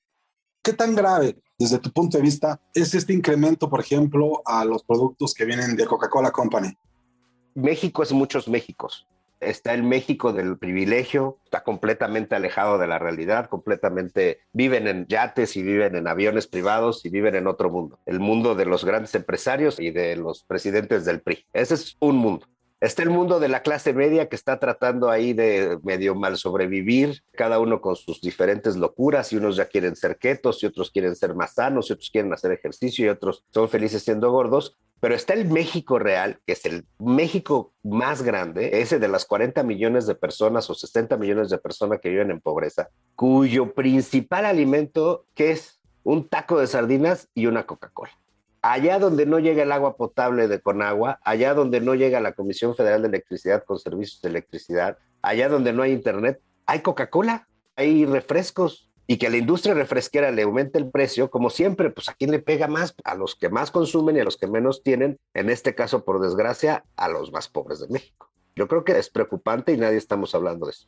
¿Qué 0.62 0.74
tan 0.74 0.94
grave, 0.94 1.42
desde 1.58 1.80
tu 1.80 1.92
punto 1.92 2.18
de 2.18 2.24
vista, 2.24 2.62
es 2.74 2.94
este 2.94 3.14
incremento, 3.14 3.70
por 3.70 3.80
ejemplo, 3.80 4.42
a 4.46 4.66
los 4.66 4.84
productos 4.84 5.34
que 5.34 5.46
vienen 5.46 5.76
de 5.76 5.86
Coca-Cola 5.86 6.32
Company? 6.32 6.76
México 7.60 8.04
es 8.04 8.12
muchos 8.12 8.48
Méxicos. 8.48 9.08
Está 9.40 9.74
el 9.74 9.84
México 9.84 10.34
del 10.34 10.58
privilegio, 10.58 11.38
está 11.46 11.64
completamente 11.64 12.36
alejado 12.36 12.78
de 12.78 12.88
la 12.88 13.00
realidad, 13.00 13.48
completamente 13.48 14.42
viven 14.52 14.88
en 14.88 15.08
yates 15.08 15.56
y 15.56 15.64
viven 15.64 15.96
en 15.96 16.08
aviones 16.08 16.48
privados 16.48 17.06
y 17.06 17.10
viven 17.10 17.36
en 17.36 17.48
otro 17.48 17.70
mundo, 17.70 18.00
el 18.06 18.20
mundo 18.20 18.56
de 18.56 18.66
los 18.66 18.84
grandes 18.84 19.16
empresarios 19.16 19.80
y 19.80 19.92
de 19.92 20.18
los 20.18 20.44
presidentes 20.44 21.06
del 21.06 21.22
PRI. 21.22 21.46
Ese 21.54 21.76
es 21.76 21.96
un 22.00 22.18
mundo. 22.18 22.48
Está 22.82 23.04
el 23.04 23.10
mundo 23.10 23.42
de 23.42 23.50
la 23.50 23.62
clase 23.62 23.92
media 23.92 24.30
que 24.30 24.38
está 24.38 24.58
tratando 24.58 25.10
ahí 25.10 25.34
de 25.34 25.78
medio 25.84 26.16
mal 26.16 26.38
sobrevivir, 26.38 27.24
cada 27.34 27.60
uno 27.60 27.82
con 27.82 27.98
sus 27.98 28.22
diferentes 28.22 28.78
locuras, 28.78 29.34
y 29.34 29.36
unos 29.36 29.58
ya 29.58 29.66
quieren 29.66 29.98
ser 29.98 30.18
ketos, 30.18 30.64
y 30.64 30.66
otros 30.66 30.90
quieren 30.90 31.14
ser 31.18 31.36
más 31.36 31.56
sanos, 31.56 31.90
y 31.90 31.94
otros 31.94 32.10
quieren 32.10 32.32
hacer 32.32 32.54
ejercicio, 32.54 33.06
y 33.06 33.10
otros 33.10 33.44
son 33.54 33.68
felices 33.68 34.04
siendo 34.04 34.32
gordos. 34.32 34.78
Pero 35.02 35.14
está 35.14 35.34
el 35.34 35.50
México 35.50 36.00
real, 36.00 36.40
que 36.46 36.54
es 36.54 36.66
el 36.66 36.86
México 37.00 37.74
más 37.84 38.22
grande, 38.22 38.82
ese 38.82 38.98
de 38.98 39.10
las 39.10 39.26
40 39.26 39.62
millones 39.64 40.08
de 40.08 40.16
personas 40.16 40.70
o 40.70 40.74
60 40.74 41.18
millones 41.18 41.50
de 41.50 41.58
personas 41.58 42.00
que 42.00 42.10
viven 42.10 42.32
en 42.32 42.40
pobreza, 42.40 42.88
cuyo 43.18 43.74
principal 43.74 44.46
alimento 44.46 45.26
que 45.36 45.52
es 45.52 45.82
un 46.04 46.30
taco 46.30 46.58
de 46.58 46.68
sardinas 46.68 47.28
y 47.36 47.48
una 47.48 47.66
Coca-Cola 47.66 48.18
allá 48.62 49.00
donde 49.00 49.26
no 49.26 49.40
llega 49.40 49.64
el 49.64 49.72
agua 49.72 49.96
potable 49.96 50.48
de 50.48 50.62
Conagua, 50.62 51.20
allá 51.24 51.54
donde 51.54 51.82
no 51.82 51.96
llega 51.96 52.20
la 52.20 52.34
Comisión 52.34 52.76
Federal 52.76 53.02
de 53.02 53.08
Electricidad 53.10 53.64
con 53.64 53.80
servicios 53.80 54.22
de 54.22 54.30
electricidad, 54.30 54.98
allá 55.22 55.50
donde 55.50 55.74
no 55.74 55.84
hay 55.84 55.92
internet, 55.92 56.42
hay 56.66 56.82
Coca-Cola, 56.82 57.48
hay 57.76 58.06
refrescos. 58.06 58.86
Y 59.08 59.18
que 59.18 59.32
la 59.32 59.38
industria 59.38 59.74
refresquera 59.74 60.30
le 60.30 60.44
aumente 60.44 60.78
el 60.78 60.92
precio, 60.92 61.32
como 61.32 61.50
siempre, 61.50 61.90
pues 61.90 62.10
a 62.10 62.14
quién 62.14 62.30
le 62.30 62.38
pega 62.38 62.68
más, 62.68 62.94
a 63.04 63.16
los 63.16 63.36
que 63.36 63.50
más 63.50 63.72
consumen 63.72 64.16
y 64.16 64.20
a 64.20 64.24
los 64.24 64.38
que 64.38 64.46
menos 64.46 64.84
tienen, 64.84 65.18
en 65.34 65.50
este 65.50 65.74
caso, 65.74 66.06
por 66.06 66.22
desgracia, 66.22 66.86
a 66.96 67.10
los 67.10 67.32
más 67.32 67.50
pobres 67.50 67.80
de 67.80 67.88
México. 67.88 68.30
Yo 68.56 68.68
creo 68.68 68.84
que 68.84 68.96
es 69.00 69.10
preocupante 69.10 69.74
y 69.74 69.78
nadie 69.78 69.98
estamos 69.98 70.36
hablando 70.36 70.68
de 70.68 70.74
eso. 70.74 70.88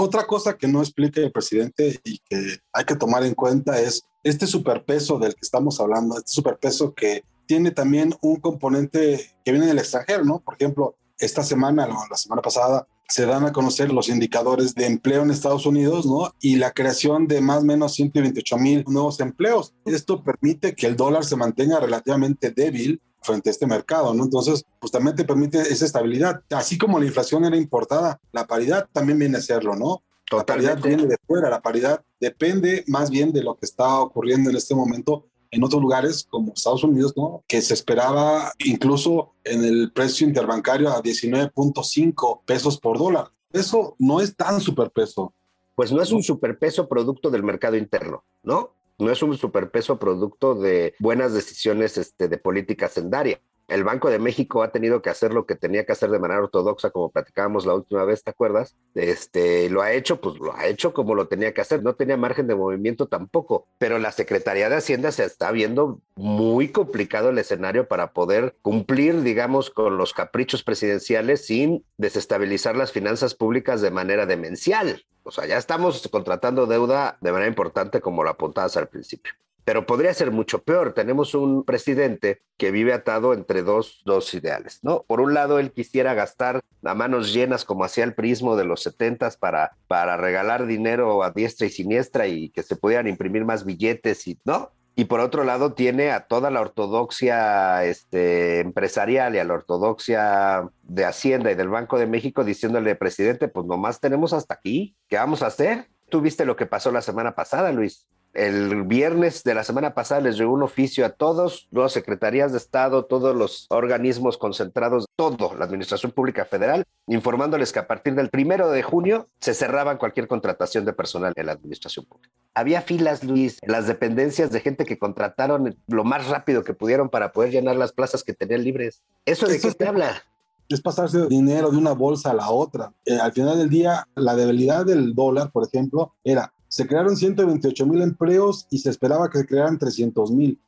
Otra 0.00 0.26
cosa 0.26 0.56
que 0.56 0.68
no 0.68 0.80
explica 0.80 1.20
el 1.20 1.32
presidente 1.32 2.00
y 2.04 2.18
que 2.18 2.60
hay 2.72 2.84
que 2.84 2.94
tomar 2.94 3.24
en 3.24 3.34
cuenta 3.34 3.80
es 3.80 4.04
este 4.22 4.46
superpeso 4.46 5.18
del 5.18 5.34
que 5.34 5.40
estamos 5.42 5.80
hablando, 5.80 6.16
este 6.16 6.30
superpeso 6.30 6.94
que 6.94 7.24
tiene 7.46 7.72
también 7.72 8.14
un 8.20 8.36
componente 8.36 9.34
que 9.44 9.50
viene 9.50 9.66
del 9.66 9.78
extranjero, 9.78 10.24
¿no? 10.24 10.38
Por 10.38 10.54
ejemplo, 10.54 10.94
esta 11.18 11.42
semana, 11.42 11.88
la 11.88 12.16
semana 12.16 12.42
pasada, 12.42 12.86
se 13.08 13.24
dan 13.24 13.46
a 13.46 13.52
conocer 13.52 13.90
los 13.90 14.08
indicadores 14.08 14.74
de 14.74 14.86
empleo 14.86 15.22
en 15.22 15.30
Estados 15.30 15.64
Unidos, 15.64 16.04
¿no? 16.04 16.34
Y 16.40 16.56
la 16.56 16.72
creación 16.72 17.26
de 17.26 17.40
más 17.40 17.62
o 17.62 17.64
menos 17.64 17.94
128 17.94 18.58
mil 18.58 18.84
nuevos 18.86 19.18
empleos. 19.20 19.74
Esto 19.86 20.22
permite 20.22 20.74
que 20.74 20.86
el 20.86 20.94
dólar 20.96 21.24
se 21.24 21.36
mantenga 21.36 21.80
relativamente 21.80 22.50
débil 22.50 23.00
frente 23.22 23.48
a 23.48 23.52
este 23.52 23.66
mercado, 23.66 24.12
¿no? 24.12 24.24
Entonces, 24.24 24.64
pues 24.78 24.92
también 24.92 25.16
te 25.16 25.24
permite 25.24 25.60
esa 25.60 25.86
estabilidad. 25.86 26.42
Así 26.50 26.76
como 26.76 26.98
la 26.98 27.06
inflación 27.06 27.44
era 27.46 27.56
importada, 27.56 28.20
la 28.32 28.46
paridad 28.46 28.86
también 28.92 29.18
viene 29.18 29.38
a 29.38 29.42
serlo, 29.42 29.74
¿no? 29.74 30.02
La 30.30 30.44
paridad 30.44 30.78
viene 30.82 31.06
de 31.06 31.16
fuera, 31.26 31.48
la 31.48 31.62
paridad 31.62 32.02
depende 32.20 32.84
más 32.86 33.08
bien 33.08 33.32
de 33.32 33.42
lo 33.42 33.56
que 33.56 33.64
está 33.64 34.00
ocurriendo 34.00 34.50
en 34.50 34.56
este 34.56 34.74
momento 34.74 35.27
en 35.50 35.64
otros 35.64 35.80
lugares 35.80 36.26
como 36.28 36.52
Estados 36.52 36.84
Unidos, 36.84 37.14
¿no? 37.16 37.42
Que 37.46 37.62
se 37.62 37.74
esperaba 37.74 38.52
incluso 38.58 39.32
en 39.44 39.64
el 39.64 39.92
precio 39.92 40.26
interbancario 40.26 40.90
a 40.90 41.02
19.5 41.02 42.40
pesos 42.44 42.78
por 42.78 42.98
dólar. 42.98 43.30
Eso 43.52 43.96
no 43.98 44.20
es 44.20 44.36
tan 44.36 44.60
superpeso. 44.60 45.32
Pues 45.74 45.92
no 45.92 46.02
es 46.02 46.10
un 46.10 46.22
superpeso 46.22 46.88
producto 46.88 47.30
del 47.30 47.44
mercado 47.44 47.76
interno, 47.76 48.24
¿no? 48.42 48.74
No 48.98 49.10
es 49.10 49.22
un 49.22 49.36
superpeso 49.38 49.98
producto 49.98 50.56
de 50.56 50.94
buenas 50.98 51.32
decisiones 51.32 51.96
este, 51.98 52.28
de 52.28 52.38
política 52.38 52.88
sendaria 52.88 53.40
el 53.68 53.84
Banco 53.84 54.08
de 54.10 54.18
México 54.18 54.62
ha 54.62 54.72
tenido 54.72 55.02
que 55.02 55.10
hacer 55.10 55.34
lo 55.34 55.44
que 55.46 55.54
tenía 55.54 55.84
que 55.84 55.92
hacer 55.92 56.10
de 56.10 56.18
manera 56.18 56.40
ortodoxa, 56.40 56.90
como 56.90 57.10
platicábamos 57.10 57.66
la 57.66 57.74
última 57.74 58.04
vez, 58.04 58.24
¿te 58.24 58.30
acuerdas? 58.30 58.76
Este, 58.94 59.68
lo 59.68 59.82
ha 59.82 59.92
hecho, 59.92 60.20
pues 60.20 60.38
lo 60.38 60.56
ha 60.56 60.66
hecho 60.66 60.94
como 60.94 61.14
lo 61.14 61.28
tenía 61.28 61.52
que 61.52 61.60
hacer, 61.60 61.82
no 61.82 61.94
tenía 61.94 62.16
margen 62.16 62.46
de 62.46 62.54
movimiento 62.54 63.06
tampoco, 63.06 63.66
pero 63.78 63.98
la 63.98 64.10
Secretaría 64.10 64.70
de 64.70 64.76
Hacienda 64.76 65.12
se 65.12 65.24
está 65.24 65.52
viendo 65.52 66.00
muy 66.16 66.68
complicado 66.68 67.28
el 67.28 67.38
escenario 67.38 67.88
para 67.88 68.12
poder 68.12 68.56
cumplir, 68.62 69.20
digamos, 69.20 69.70
con 69.70 69.98
los 69.98 70.14
caprichos 70.14 70.62
presidenciales 70.62 71.44
sin 71.44 71.84
desestabilizar 71.98 72.74
las 72.74 72.92
finanzas 72.92 73.34
públicas 73.34 73.82
de 73.82 73.90
manera 73.90 74.24
demencial. 74.24 75.04
O 75.24 75.30
sea, 75.30 75.46
ya 75.46 75.58
estamos 75.58 76.08
contratando 76.10 76.66
deuda 76.66 77.18
de 77.20 77.32
manera 77.32 77.48
importante 77.48 78.00
como 78.00 78.24
lo 78.24 78.30
apuntabas 78.30 78.78
al 78.78 78.88
principio 78.88 79.34
pero 79.68 79.84
podría 79.84 80.14
ser 80.14 80.30
mucho 80.30 80.62
peor. 80.62 80.94
Tenemos 80.94 81.34
un 81.34 81.62
presidente 81.62 82.40
que 82.56 82.70
vive 82.70 82.94
atado 82.94 83.34
entre 83.34 83.60
dos, 83.60 84.00
dos 84.06 84.32
ideales, 84.32 84.78
¿no? 84.80 85.04
Por 85.06 85.20
un 85.20 85.34
lado, 85.34 85.58
él 85.58 85.72
quisiera 85.72 86.14
gastar 86.14 86.62
a 86.82 86.94
manos 86.94 87.34
llenas 87.34 87.66
como 87.66 87.84
hacía 87.84 88.04
el 88.04 88.14
prismo 88.14 88.56
de 88.56 88.64
los 88.64 88.82
setentas 88.82 89.36
para, 89.36 89.72
para 89.86 90.16
regalar 90.16 90.66
dinero 90.66 91.22
a 91.22 91.32
diestra 91.32 91.66
y 91.66 91.70
siniestra 91.70 92.26
y 92.28 92.48
que 92.48 92.62
se 92.62 92.76
pudieran 92.76 93.08
imprimir 93.08 93.44
más 93.44 93.66
billetes 93.66 94.26
y, 94.26 94.38
¿no? 94.46 94.72
Y 94.96 95.04
por 95.04 95.20
otro 95.20 95.44
lado, 95.44 95.74
tiene 95.74 96.12
a 96.12 96.20
toda 96.28 96.50
la 96.50 96.62
ortodoxia 96.62 97.84
este, 97.84 98.60
empresarial 98.60 99.34
y 99.34 99.38
a 99.38 99.44
la 99.44 99.52
ortodoxia 99.52 100.66
de 100.84 101.04
Hacienda 101.04 101.52
y 101.52 101.56
del 101.56 101.68
Banco 101.68 101.98
de 101.98 102.06
México 102.06 102.42
diciéndole, 102.42 102.94
presidente, 102.94 103.48
pues 103.48 103.66
nomás 103.66 104.00
tenemos 104.00 104.32
hasta 104.32 104.54
aquí, 104.54 104.96
¿qué 105.08 105.16
vamos 105.16 105.42
a 105.42 105.48
hacer? 105.48 105.90
Tú 106.08 106.22
viste 106.22 106.46
lo 106.46 106.56
que 106.56 106.64
pasó 106.64 106.90
la 106.90 107.02
semana 107.02 107.34
pasada, 107.34 107.70
Luis 107.70 108.08
el 108.34 108.84
viernes 108.84 109.42
de 109.42 109.54
la 109.54 109.64
semana 109.64 109.94
pasada 109.94 110.20
les 110.20 110.36
llegó 110.36 110.52
un 110.52 110.62
oficio 110.62 111.04
a 111.04 111.10
todos 111.10 111.68
las 111.70 111.92
secretarías 111.92 112.52
de 112.52 112.58
Estado, 112.58 113.04
todos 113.04 113.34
los 113.34 113.66
organismos 113.70 114.38
concentrados, 114.38 115.06
todo, 115.16 115.54
la 115.56 115.64
Administración 115.64 116.12
Pública 116.12 116.44
Federal, 116.44 116.84
informándoles 117.06 117.72
que 117.72 117.78
a 117.78 117.86
partir 117.86 118.14
del 118.14 118.30
primero 118.30 118.70
de 118.70 118.82
junio 118.82 119.26
se 119.40 119.54
cerraban 119.54 119.98
cualquier 119.98 120.28
contratación 120.28 120.84
de 120.84 120.92
personal 120.92 121.32
en 121.36 121.46
la 121.46 121.52
Administración 121.52 122.04
Pública. 122.04 122.30
Había 122.54 122.82
filas, 122.82 123.24
Luis, 123.24 123.58
en 123.62 123.72
las 123.72 123.86
dependencias 123.86 124.50
de 124.50 124.60
gente 124.60 124.84
que 124.84 124.98
contrataron 124.98 125.76
lo 125.86 126.04
más 126.04 126.28
rápido 126.28 126.64
que 126.64 126.74
pudieron 126.74 127.08
para 127.08 127.32
poder 127.32 127.50
llenar 127.50 127.76
las 127.76 127.92
plazas 127.92 128.22
que 128.22 128.34
tenían 128.34 128.64
libres. 128.64 129.02
¿Eso 129.24 129.46
de 129.46 129.60
qué 129.60 129.72
te 129.72 129.86
habla? 129.86 130.22
es 130.68 130.82
pasarse 130.82 131.26
dinero 131.28 131.70
de 131.70 131.78
una 131.78 131.92
bolsa 131.92 132.30
a 132.30 132.34
la 132.34 132.50
otra. 132.50 132.92
Eh, 133.04 133.18
al 133.18 133.32
final 133.32 133.58
del 133.58 133.70
día, 133.70 134.06
la 134.14 134.36
debilidad 134.36 134.84
del 134.84 135.14
dólar, 135.14 135.50
por 135.50 135.66
ejemplo, 135.66 136.14
era 136.24 136.52
se 136.68 136.86
crearon 136.86 137.16
128 137.16 137.86
mil 137.86 138.02
empleos 138.02 138.66
y 138.70 138.78
se 138.78 138.90
esperaba 138.90 139.28
que 139.30 139.38
se 139.38 139.46
crearan 139.46 139.78
300 139.78 140.30
mil. 140.30 140.60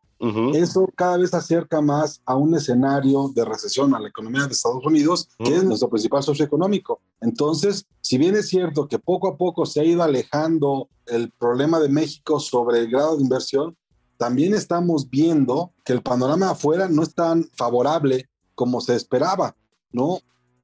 Eso 0.53 0.87
cada 0.95 1.17
vez 1.17 1.33
acerca 1.33 1.81
más 1.81 2.21
a 2.27 2.37
un 2.37 2.55
escenario 2.55 3.33
de 3.35 3.43
recesión 3.43 3.95
a 3.95 4.01
la 4.01 4.09
economía 4.09 4.47
de 4.47 4.53
Estados 4.53 4.85
Unidos, 4.85 5.31
que 5.39 5.57
es 5.57 5.65
nuestro 5.65 5.89
principal 5.89 6.23
socio 6.23 6.45
económico. 6.45 7.01
Entonces, 7.23 7.87
si 8.03 8.19
bien 8.19 8.37
es 8.37 8.49
cierto 8.49 8.87
que 8.87 8.99
poco 8.99 9.29
a 9.29 9.39
poco 9.39 9.65
se 9.65 9.81
ha 9.81 9.85
ido 9.85 10.03
alejando 10.03 10.91
el 11.07 11.31
problema 11.31 11.81
de 11.81 11.89
México 11.89 12.39
sobre 12.39 12.81
el 12.81 12.91
grado 12.91 13.17
de 13.17 13.23
inversión, 13.23 13.77
también 14.19 14.53
estamos 14.53 15.09
viendo 15.09 15.73
que 15.87 15.95
el 15.95 16.03
panorama 16.03 16.51
afuera 16.51 16.91
no 16.91 17.03
es 17.03 17.15
tan 17.15 17.45
favorable 17.55 18.29
como 18.55 18.83
se 18.83 18.97
esperaba, 18.97 19.57
¿no? 19.91 20.19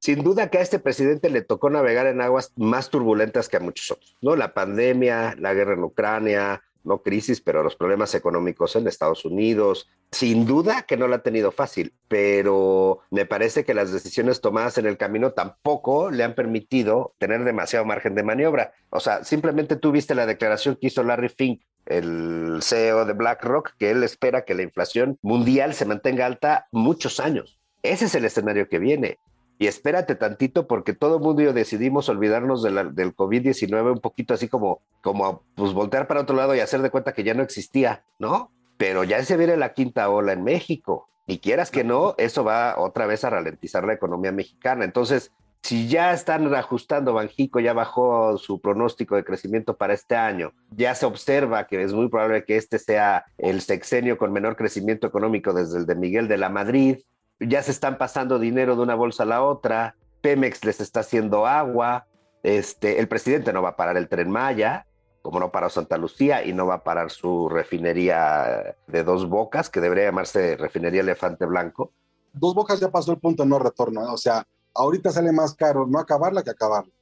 Sin 0.06 0.22
duda 0.22 0.50
que 0.50 0.58
a 0.58 0.60
este 0.60 0.78
presidente 0.78 1.30
le 1.30 1.42
tocó 1.42 1.68
navegar 1.68 2.06
en 2.06 2.20
aguas 2.20 2.52
más 2.54 2.90
turbulentas 2.90 3.48
que 3.48 3.56
a 3.56 3.60
muchos 3.60 3.90
otros, 3.90 4.16
¿no? 4.22 4.36
La 4.36 4.54
pandemia, 4.54 5.34
la 5.36 5.52
guerra 5.52 5.74
en 5.74 5.82
Ucrania, 5.82 6.62
no 6.84 7.02
crisis, 7.02 7.40
pero 7.40 7.64
los 7.64 7.74
problemas 7.74 8.14
económicos 8.14 8.76
en 8.76 8.86
Estados 8.86 9.24
Unidos. 9.24 9.88
Sin 10.12 10.46
duda 10.46 10.82
que 10.82 10.96
no 10.96 11.08
lo 11.08 11.16
ha 11.16 11.24
tenido 11.24 11.50
fácil, 11.50 11.92
pero 12.06 13.00
me 13.10 13.26
parece 13.26 13.64
que 13.64 13.74
las 13.74 13.90
decisiones 13.90 14.40
tomadas 14.40 14.78
en 14.78 14.86
el 14.86 14.96
camino 14.96 15.32
tampoco 15.32 16.12
le 16.12 16.22
han 16.22 16.36
permitido 16.36 17.16
tener 17.18 17.42
demasiado 17.42 17.84
margen 17.84 18.14
de 18.14 18.22
maniobra. 18.22 18.74
O 18.90 19.00
sea, 19.00 19.24
simplemente 19.24 19.74
tú 19.74 19.90
viste 19.90 20.14
la 20.14 20.26
declaración 20.26 20.78
que 20.80 20.86
hizo 20.86 21.02
Larry 21.02 21.30
Fink, 21.30 21.62
el 21.84 22.60
CEO 22.62 23.06
de 23.06 23.12
BlackRock, 23.12 23.72
que 23.76 23.90
él 23.90 24.04
espera 24.04 24.44
que 24.44 24.54
la 24.54 24.62
inflación 24.62 25.18
mundial 25.20 25.74
se 25.74 25.84
mantenga 25.84 26.26
alta 26.26 26.68
muchos 26.70 27.18
años. 27.18 27.58
Ese 27.82 28.04
es 28.04 28.14
el 28.14 28.24
escenario 28.24 28.68
que 28.68 28.78
viene 28.78 29.18
y 29.58 29.66
espérate 29.66 30.14
tantito 30.14 30.66
porque 30.66 30.92
todo 30.92 31.16
el 31.16 31.22
mundo 31.22 31.52
decidimos 31.52 32.08
olvidarnos 32.08 32.62
del 32.62 33.16
COVID-19 33.16 33.92
un 33.92 34.00
poquito 34.00 34.34
así 34.34 34.48
como, 34.48 34.82
como 35.02 35.42
pues 35.54 35.72
voltear 35.72 36.06
para 36.06 36.20
otro 36.20 36.36
lado 36.36 36.54
y 36.54 36.60
hacer 36.60 36.82
de 36.82 36.90
cuenta 36.90 37.12
que 37.12 37.24
ya 37.24 37.34
no 37.34 37.42
existía, 37.42 38.04
¿no? 38.18 38.50
Pero 38.76 39.04
ya 39.04 39.22
se 39.24 39.36
viene 39.36 39.56
la 39.56 39.72
quinta 39.72 40.10
ola 40.10 40.32
en 40.32 40.44
México 40.44 41.08
y 41.26 41.38
quieras 41.38 41.70
que 41.70 41.84
no, 41.84 42.14
eso 42.18 42.44
va 42.44 42.78
otra 42.78 43.06
vez 43.06 43.24
a 43.24 43.30
ralentizar 43.30 43.84
la 43.84 43.94
economía 43.94 44.30
mexicana. 44.30 44.84
Entonces, 44.84 45.32
si 45.62 45.88
ya 45.88 46.12
están 46.12 46.54
ajustando, 46.54 47.14
Banjico 47.14 47.58
ya 47.58 47.72
bajó 47.72 48.38
su 48.38 48.60
pronóstico 48.60 49.16
de 49.16 49.24
crecimiento 49.24 49.76
para 49.76 49.94
este 49.94 50.14
año, 50.14 50.52
ya 50.70 50.94
se 50.94 51.06
observa 51.06 51.66
que 51.66 51.82
es 51.82 51.92
muy 51.92 52.08
probable 52.08 52.44
que 52.44 52.56
este 52.56 52.78
sea 52.78 53.24
el 53.38 53.60
sexenio 53.60 54.18
con 54.18 54.32
menor 54.32 54.54
crecimiento 54.54 55.06
económico 55.06 55.52
desde 55.52 55.78
el 55.78 55.86
de 55.86 55.96
Miguel 55.96 56.28
de 56.28 56.36
la 56.36 56.50
Madrid, 56.50 56.98
ya 57.40 57.62
se 57.62 57.70
están 57.70 57.98
pasando 57.98 58.38
dinero 58.38 58.76
de 58.76 58.82
una 58.82 58.94
bolsa 58.94 59.24
a 59.24 59.26
la 59.26 59.42
otra, 59.42 59.96
Pemex 60.20 60.64
les 60.64 60.80
está 60.80 61.00
haciendo 61.00 61.46
agua, 61.46 62.06
este, 62.42 62.98
el 63.00 63.08
presidente 63.08 63.52
no 63.52 63.62
va 63.62 63.70
a 63.70 63.76
parar 63.76 63.96
el 63.96 64.08
tren 64.08 64.30
Maya, 64.30 64.86
como 65.22 65.40
no 65.40 65.50
paró 65.50 65.68
Santa 65.68 65.96
Lucía, 65.96 66.44
y 66.44 66.52
no 66.52 66.66
va 66.66 66.74
a 66.74 66.84
parar 66.84 67.10
su 67.10 67.48
refinería 67.48 68.76
de 68.86 69.04
dos 69.04 69.28
bocas, 69.28 69.68
que 69.68 69.80
debería 69.80 70.04
llamarse 70.04 70.56
refinería 70.56 71.00
Elefante 71.00 71.46
Blanco. 71.46 71.90
Dos 72.32 72.54
bocas 72.54 72.78
ya 72.78 72.90
pasó 72.90 73.12
el 73.12 73.18
punto 73.18 73.42
de 73.42 73.48
no 73.48 73.58
retorno, 73.58 74.02
¿eh? 74.02 74.08
o 74.10 74.16
sea, 74.16 74.46
ahorita 74.74 75.10
sale 75.10 75.32
más 75.32 75.54
caro 75.54 75.86
no 75.86 75.98
acabarla 75.98 76.42
que 76.42 76.50
acabarla. 76.50 76.92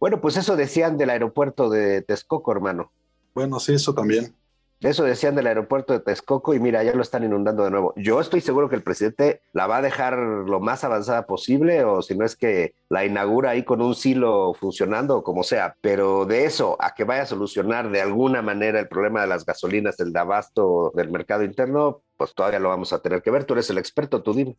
Bueno, 0.00 0.20
pues 0.20 0.36
eso 0.36 0.56
decían 0.56 0.96
del 0.96 1.10
aeropuerto 1.10 1.68
de 1.68 2.02
Texcoco, 2.02 2.52
hermano. 2.52 2.90
Bueno, 3.34 3.60
sí, 3.60 3.74
eso 3.74 3.94
también. 3.94 4.34
Eso 4.80 5.04
decían 5.04 5.34
del 5.34 5.46
aeropuerto 5.46 5.94
de 5.94 6.00
Texcoco 6.00 6.52
y 6.52 6.60
mira, 6.60 6.84
ya 6.84 6.92
lo 6.92 7.00
están 7.00 7.24
inundando 7.24 7.64
de 7.64 7.70
nuevo. 7.70 7.94
Yo 7.96 8.20
estoy 8.20 8.42
seguro 8.42 8.68
que 8.68 8.76
el 8.76 8.82
presidente 8.82 9.40
la 9.52 9.66
va 9.66 9.78
a 9.78 9.82
dejar 9.82 10.18
lo 10.18 10.60
más 10.60 10.84
avanzada 10.84 11.26
posible 11.26 11.82
o 11.84 12.02
si 12.02 12.14
no 12.16 12.26
es 12.26 12.36
que 12.36 12.74
la 12.90 13.06
inaugura 13.06 13.50
ahí 13.50 13.64
con 13.64 13.80
un 13.80 13.94
silo 13.94 14.52
funcionando 14.52 15.16
o 15.16 15.22
como 15.22 15.44
sea, 15.44 15.76
pero 15.80 16.26
de 16.26 16.44
eso 16.44 16.76
a 16.78 16.94
que 16.94 17.04
vaya 17.04 17.22
a 17.22 17.26
solucionar 17.26 17.90
de 17.90 18.02
alguna 18.02 18.42
manera 18.42 18.78
el 18.78 18.88
problema 18.88 19.22
de 19.22 19.28
las 19.28 19.46
gasolinas, 19.46 19.96
del 19.96 20.12
de 20.12 20.20
abasto 20.20 20.92
del 20.94 21.10
mercado 21.10 21.42
interno, 21.42 22.02
pues 22.18 22.34
todavía 22.34 22.60
lo 22.60 22.68
vamos 22.68 22.92
a 22.92 22.98
tener 22.98 23.22
que 23.22 23.30
ver. 23.30 23.44
Tú 23.44 23.54
eres 23.54 23.70
el 23.70 23.78
experto, 23.78 24.22
tú 24.22 24.34
dime. 24.34 24.56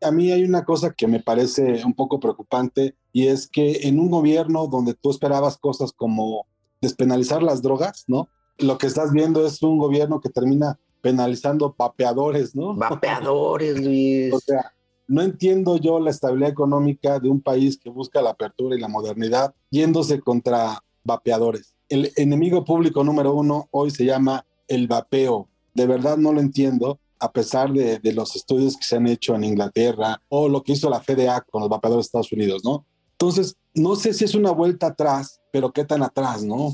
A 0.00 0.10
mí 0.10 0.32
hay 0.32 0.44
una 0.44 0.64
cosa 0.64 0.94
que 0.94 1.08
me 1.08 1.20
parece 1.20 1.84
un 1.84 1.92
poco 1.92 2.20
preocupante 2.20 2.94
y 3.12 3.26
es 3.26 3.48
que 3.48 3.80
en 3.82 4.00
un 4.00 4.10
gobierno 4.10 4.66
donde 4.66 4.94
tú 4.94 5.10
esperabas 5.10 5.58
cosas 5.58 5.92
como 5.92 6.46
despenalizar 6.80 7.42
las 7.42 7.60
drogas, 7.60 8.04
¿no? 8.06 8.28
Lo 8.58 8.78
que 8.78 8.86
estás 8.86 9.12
viendo 9.12 9.46
es 9.46 9.62
un 9.62 9.78
gobierno 9.78 10.20
que 10.20 10.28
termina 10.28 10.78
penalizando 11.00 11.74
vapeadores, 11.76 12.54
¿no? 12.54 12.74
Vapeadores, 12.74 13.80
Luis. 13.80 14.32
o 14.34 14.40
sea, 14.40 14.72
no 15.06 15.22
entiendo 15.22 15.76
yo 15.76 16.00
la 16.00 16.10
estabilidad 16.10 16.50
económica 16.50 17.18
de 17.18 17.28
un 17.28 17.40
país 17.40 17.78
que 17.78 17.88
busca 17.88 18.20
la 18.20 18.30
apertura 18.30 18.76
y 18.76 18.80
la 18.80 18.88
modernidad 18.88 19.54
yéndose 19.70 20.20
contra 20.20 20.82
vapeadores. 21.04 21.74
El 21.88 22.12
enemigo 22.16 22.64
público 22.64 23.02
número 23.02 23.32
uno 23.34 23.68
hoy 23.70 23.90
se 23.90 24.04
llama 24.04 24.44
el 24.66 24.86
vapeo. 24.86 25.48
De 25.72 25.86
verdad 25.86 26.18
no 26.18 26.32
lo 26.32 26.40
entiendo, 26.40 26.98
a 27.18 27.32
pesar 27.32 27.72
de, 27.72 27.98
de 27.98 28.12
los 28.12 28.36
estudios 28.36 28.76
que 28.76 28.84
se 28.84 28.96
han 28.96 29.06
hecho 29.06 29.34
en 29.34 29.44
Inglaterra 29.44 30.20
o 30.28 30.48
lo 30.48 30.62
que 30.62 30.72
hizo 30.72 30.90
la 30.90 31.00
FDA 31.00 31.40
con 31.50 31.62
los 31.62 31.70
vapeadores 31.70 32.04
de 32.04 32.08
Estados 32.08 32.32
Unidos, 32.32 32.62
¿no? 32.64 32.84
Entonces, 33.12 33.56
no 33.74 33.96
sé 33.96 34.12
si 34.12 34.24
es 34.24 34.34
una 34.34 34.50
vuelta 34.50 34.88
atrás, 34.88 35.40
pero 35.50 35.72
qué 35.72 35.84
tan 35.84 36.02
atrás, 36.02 36.44
¿no? 36.44 36.72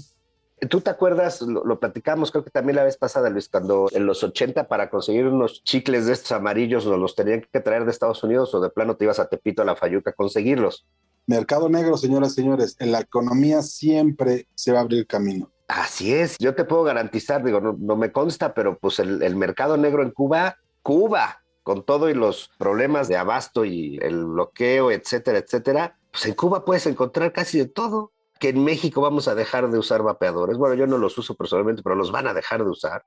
¿Tú 0.68 0.80
te 0.80 0.90
acuerdas? 0.90 1.42
Lo, 1.42 1.78
platicamos, 1.80 2.30
creo 2.30 2.44
que 2.44 2.50
también 2.50 2.76
la 2.76 2.84
vez 2.84 2.96
pasada, 2.96 3.30
Luis, 3.30 3.48
cuando 3.48 3.88
en 3.92 4.06
los 4.06 4.22
80 4.22 4.68
para 4.68 4.90
conseguir 4.90 5.26
unos 5.26 5.62
chicles 5.64 6.06
de 6.06 6.12
estos 6.12 6.32
amarillos 6.32 6.86
nos 6.86 6.98
los 6.98 7.14
tenían 7.14 7.46
que 7.52 7.60
traer 7.60 7.84
de 7.84 7.90
Estados 7.90 8.22
Unidos 8.22 8.54
o 8.54 8.60
de 8.60 8.70
plano 8.70 8.96
te 8.96 9.04
ibas 9.04 9.18
a 9.18 9.28
Tepito 9.28 9.62
a 9.62 9.64
la 9.64 9.76
Fayuca 9.76 10.10
a 10.10 10.14
conseguirlos. 10.14 10.86
mercado 11.26 11.68
negro, 11.68 11.96
señoras 11.96 12.32
y 12.32 12.34
señores, 12.36 12.76
en 12.78 12.92
la 12.92 13.00
economía 13.00 13.62
siempre 13.62 14.46
se 14.54 14.72
va 14.72 14.78
a 14.78 14.82
abrir 14.82 15.06
camino. 15.06 15.50
Así 15.68 16.12
es, 16.12 16.36
yo 16.38 16.54
te 16.54 16.64
puedo 16.64 16.82
garantizar, 16.82 17.42
digo, 17.42 17.60
no, 17.60 17.76
no 17.78 17.96
me 17.96 18.12
consta, 18.12 18.52
pero 18.52 18.78
pues 18.78 18.98
el, 18.98 19.22
el, 19.22 19.34
mercado 19.34 19.78
negro 19.78 20.02
en 20.02 20.10
Cuba, 20.10 20.58
Cuba, 20.82 21.42
con 21.62 21.84
todo 21.84 22.10
y 22.10 22.14
los 22.14 22.50
problemas 22.58 23.08
de 23.08 23.16
abasto 23.16 23.64
y 23.64 23.98
el 24.02 24.26
bloqueo, 24.26 24.90
etcétera, 24.90 25.38
etcétera, 25.38 25.96
pues 26.12 26.26
en 26.26 26.34
Cuba 26.34 26.64
puedes 26.64 26.86
encontrar 26.86 27.32
casi 27.32 27.58
de 27.58 27.66
todo. 27.66 28.12
Que 28.38 28.50
en 28.50 28.64
México 28.64 29.00
vamos 29.00 29.28
a 29.28 29.34
dejar 29.34 29.70
de 29.70 29.78
usar 29.78 30.02
vapeadores. 30.02 30.58
Bueno, 30.58 30.74
yo 30.74 30.86
no 30.86 30.98
los 30.98 31.16
uso 31.16 31.34
personalmente, 31.34 31.82
pero 31.82 31.94
los 31.94 32.10
van 32.10 32.26
a 32.26 32.34
dejar 32.34 32.64
de 32.64 32.70
usar. 32.70 33.04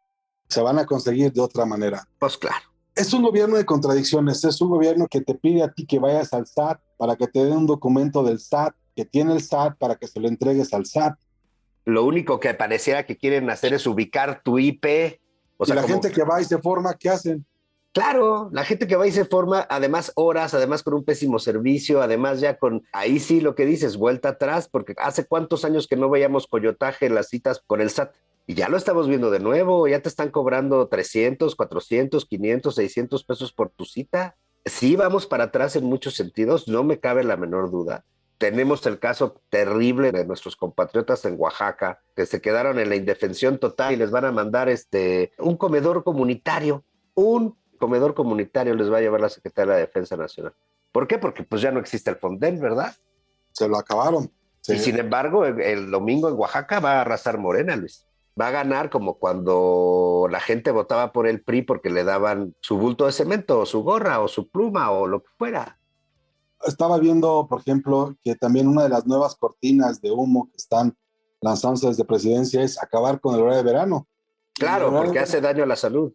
Se 0.47 0.61
van 0.61 0.79
a 0.79 0.85
conseguir 0.85 1.33
de 1.33 1.41
otra 1.41 1.65
manera. 1.65 2.07
Pues 2.19 2.37
claro. 2.37 2.65
Es 2.95 3.13
un 3.13 3.21
gobierno 3.21 3.57
de 3.57 3.65
contradicciones, 3.65 4.43
es 4.43 4.59
un 4.59 4.69
gobierno 4.69 5.07
que 5.07 5.21
te 5.21 5.35
pide 5.35 5.61
a 5.61 5.71
ti 5.71 5.85
que 5.85 5.99
vayas 5.99 6.33
al 6.33 6.47
SAT 6.47 6.79
para 6.97 7.15
que 7.15 7.27
te 7.27 7.43
den 7.43 7.57
un 7.57 7.67
documento 7.67 8.23
del 8.23 8.39
SAT, 8.39 8.73
que 8.95 9.05
tiene 9.05 9.33
el 9.33 9.43
SAT 9.43 9.77
para 9.77 9.95
que 9.95 10.07
se 10.07 10.19
lo 10.19 10.27
entregues 10.27 10.73
al 10.73 10.85
SAT. 10.85 11.15
Lo 11.85 12.05
único 12.05 12.39
que 12.39 12.53
pareciera 12.55 13.05
que 13.05 13.15
quieren 13.15 13.49
hacer 13.49 13.73
es 13.73 13.85
ubicar 13.85 14.41
tu 14.43 14.57
IP. 14.57 15.21
O 15.57 15.65
sea, 15.65 15.73
y 15.73 15.75
la 15.75 15.81
como... 15.83 15.93
gente 15.93 16.11
que 16.11 16.23
va 16.23 16.41
y 16.41 16.45
se 16.45 16.57
forma, 16.57 16.95
¿qué 16.95 17.09
hacen? 17.09 17.45
Claro, 17.97 18.51
la 18.53 18.63
gente 18.63 18.85
que 18.85 18.95
va 18.95 19.07
y 19.07 19.11
se 19.11 19.25
forma, 19.25 19.65
además 19.71 20.11
horas, 20.13 20.53
además 20.53 20.83
con 20.83 20.93
un 20.93 21.03
pésimo 21.03 21.39
servicio, 21.39 21.99
además 21.99 22.39
ya 22.39 22.59
con, 22.59 22.83
ahí 22.91 23.17
sí 23.17 23.41
lo 23.41 23.55
que 23.55 23.65
dices, 23.65 23.97
vuelta 23.97 24.29
atrás, 24.29 24.69
porque 24.69 24.93
hace 24.99 25.25
cuántos 25.25 25.65
años 25.65 25.87
que 25.87 25.95
no 25.95 26.07
veíamos 26.07 26.45
coyotaje 26.45 27.07
en 27.07 27.15
las 27.15 27.29
citas 27.29 27.63
con 27.65 27.81
el 27.81 27.89
SAT. 27.89 28.13
Y 28.45 28.53
ya 28.53 28.69
lo 28.69 28.77
estamos 28.77 29.07
viendo 29.07 29.31
de 29.31 29.39
nuevo, 29.39 29.87
ya 29.87 29.99
te 29.99 30.09
están 30.09 30.29
cobrando 30.29 30.87
300, 30.87 31.55
400, 31.55 32.25
500, 32.27 32.75
600 32.75 33.23
pesos 33.23 33.51
por 33.51 33.71
tu 33.71 33.83
cita. 33.83 34.35
Sí, 34.63 34.95
vamos 34.95 35.25
para 35.25 35.45
atrás 35.45 35.75
en 35.75 35.85
muchos 35.85 36.13
sentidos, 36.13 36.67
no 36.67 36.83
me 36.83 36.99
cabe 36.99 37.23
la 37.23 37.35
menor 37.35 37.71
duda. 37.71 38.05
Tenemos 38.37 38.85
el 38.85 38.99
caso 38.99 39.41
terrible 39.49 40.11
de 40.11 40.23
nuestros 40.23 40.55
compatriotas 40.55 41.25
en 41.25 41.33
Oaxaca, 41.35 42.03
que 42.15 42.27
se 42.27 42.41
quedaron 42.41 42.77
en 42.77 42.89
la 42.89 42.95
indefensión 42.95 43.57
total 43.57 43.95
y 43.95 43.97
les 43.97 44.11
van 44.11 44.25
a 44.25 44.31
mandar 44.31 44.69
este, 44.69 45.31
un 45.39 45.57
comedor 45.57 46.03
comunitario, 46.03 46.83
un 47.15 47.57
comedor 47.77 48.13
comunitario 48.13 48.75
les 48.75 48.91
va 48.91 48.97
a 48.97 49.01
llevar 49.01 49.21
la 49.21 49.29
Secretaría 49.29 49.73
de 49.73 49.79
la 49.79 49.85
Defensa 49.85 50.17
Nacional. 50.17 50.53
¿Por 50.91 51.07
qué? 51.07 51.17
Porque 51.17 51.43
pues 51.43 51.61
ya 51.61 51.71
no 51.71 51.79
existe 51.79 52.09
el 52.09 52.17
Fonden, 52.17 52.59
¿verdad? 52.59 52.95
Se 53.51 53.67
lo 53.67 53.77
acabaron. 53.77 54.31
Sí. 54.61 54.73
Y 54.73 54.79
sin 54.79 54.97
embargo, 54.97 55.45
el, 55.45 55.61
el, 55.61 55.91
domingo 55.91 56.27
en 56.29 56.35
Oaxaca 56.35 56.79
va 56.79 56.93
a 56.93 57.01
arrasar 57.01 57.37
Morena, 57.37 57.75
Luis. 57.75 58.05
Va 58.39 58.47
a 58.47 58.51
ganar 58.51 58.89
como 58.89 59.17
cuando 59.17 60.27
la 60.29 60.39
gente 60.39 60.71
votaba 60.71 61.11
por 61.11 61.27
el 61.27 61.41
PRI 61.41 61.63
porque 61.63 61.89
le 61.89 62.03
daban 62.03 62.55
su 62.61 62.77
bulto 62.77 63.05
de 63.05 63.11
cemento, 63.11 63.59
o 63.59 63.65
su 63.65 63.83
gorra, 63.83 64.19
o 64.19 64.27
su 64.27 64.49
pluma, 64.49 64.91
o 64.91 65.07
lo 65.07 65.23
que 65.23 65.29
fuera. 65.37 65.79
Estaba 66.65 66.99
viendo, 66.99 67.47
por 67.49 67.61
ejemplo, 67.61 68.15
que 68.23 68.35
también 68.35 68.67
una 68.67 68.83
de 68.83 68.89
las 68.89 69.05
nuevas 69.05 69.35
cortinas 69.35 70.01
de 70.01 70.11
humo 70.11 70.49
que 70.49 70.57
están 70.57 70.95
lanzándose 71.41 71.87
desde 71.87 72.05
presidencia 72.05 72.61
es 72.61 72.81
acabar 72.81 73.21
con 73.21 73.35
el 73.35 73.41
horario 73.41 73.57
de 73.57 73.71
verano. 73.71 74.07
Claro, 74.53 74.91
porque 74.91 75.19
hace 75.19 75.39
daño 75.39 75.63
a 75.63 75.67
la 75.67 75.75
salud 75.75 76.11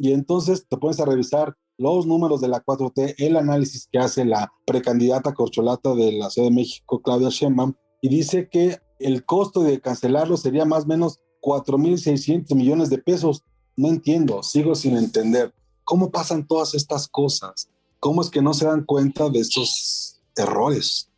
y 0.00 0.12
entonces 0.12 0.66
te 0.66 0.78
pones 0.78 0.98
a 0.98 1.04
revisar 1.04 1.54
los 1.76 2.06
números 2.06 2.40
de 2.40 2.48
la 2.48 2.64
4T, 2.64 3.16
el 3.18 3.36
análisis 3.36 3.86
que 3.92 3.98
hace 3.98 4.24
la 4.24 4.50
precandidata 4.66 5.34
corcholata 5.34 5.94
de 5.94 6.12
la 6.12 6.30
Ciudad 6.30 6.48
de 6.48 6.54
México, 6.54 7.02
Claudia 7.02 7.28
Sheinbaum, 7.28 7.74
y 8.00 8.08
dice 8.08 8.48
que 8.48 8.78
el 8.98 9.26
costo 9.26 9.62
de 9.62 9.78
cancelarlo 9.80 10.38
sería 10.38 10.64
más 10.64 10.84
o 10.84 10.86
menos 10.86 11.18
4.600 11.42 12.54
millones 12.54 12.88
de 12.88 12.96
pesos. 12.96 13.44
No 13.76 13.88
entiendo, 13.88 14.42
sigo 14.42 14.74
sin 14.74 14.96
entender. 14.96 15.54
¿Cómo 15.84 16.10
pasan 16.10 16.46
todas 16.46 16.74
estas 16.74 17.06
cosas? 17.06 17.68
¿Cómo 17.98 18.22
es 18.22 18.30
que 18.30 18.40
no 18.40 18.54
se 18.54 18.64
dan 18.64 18.84
cuenta 18.84 19.28
de 19.28 19.40
estos 19.40 20.22
errores? 20.34 21.09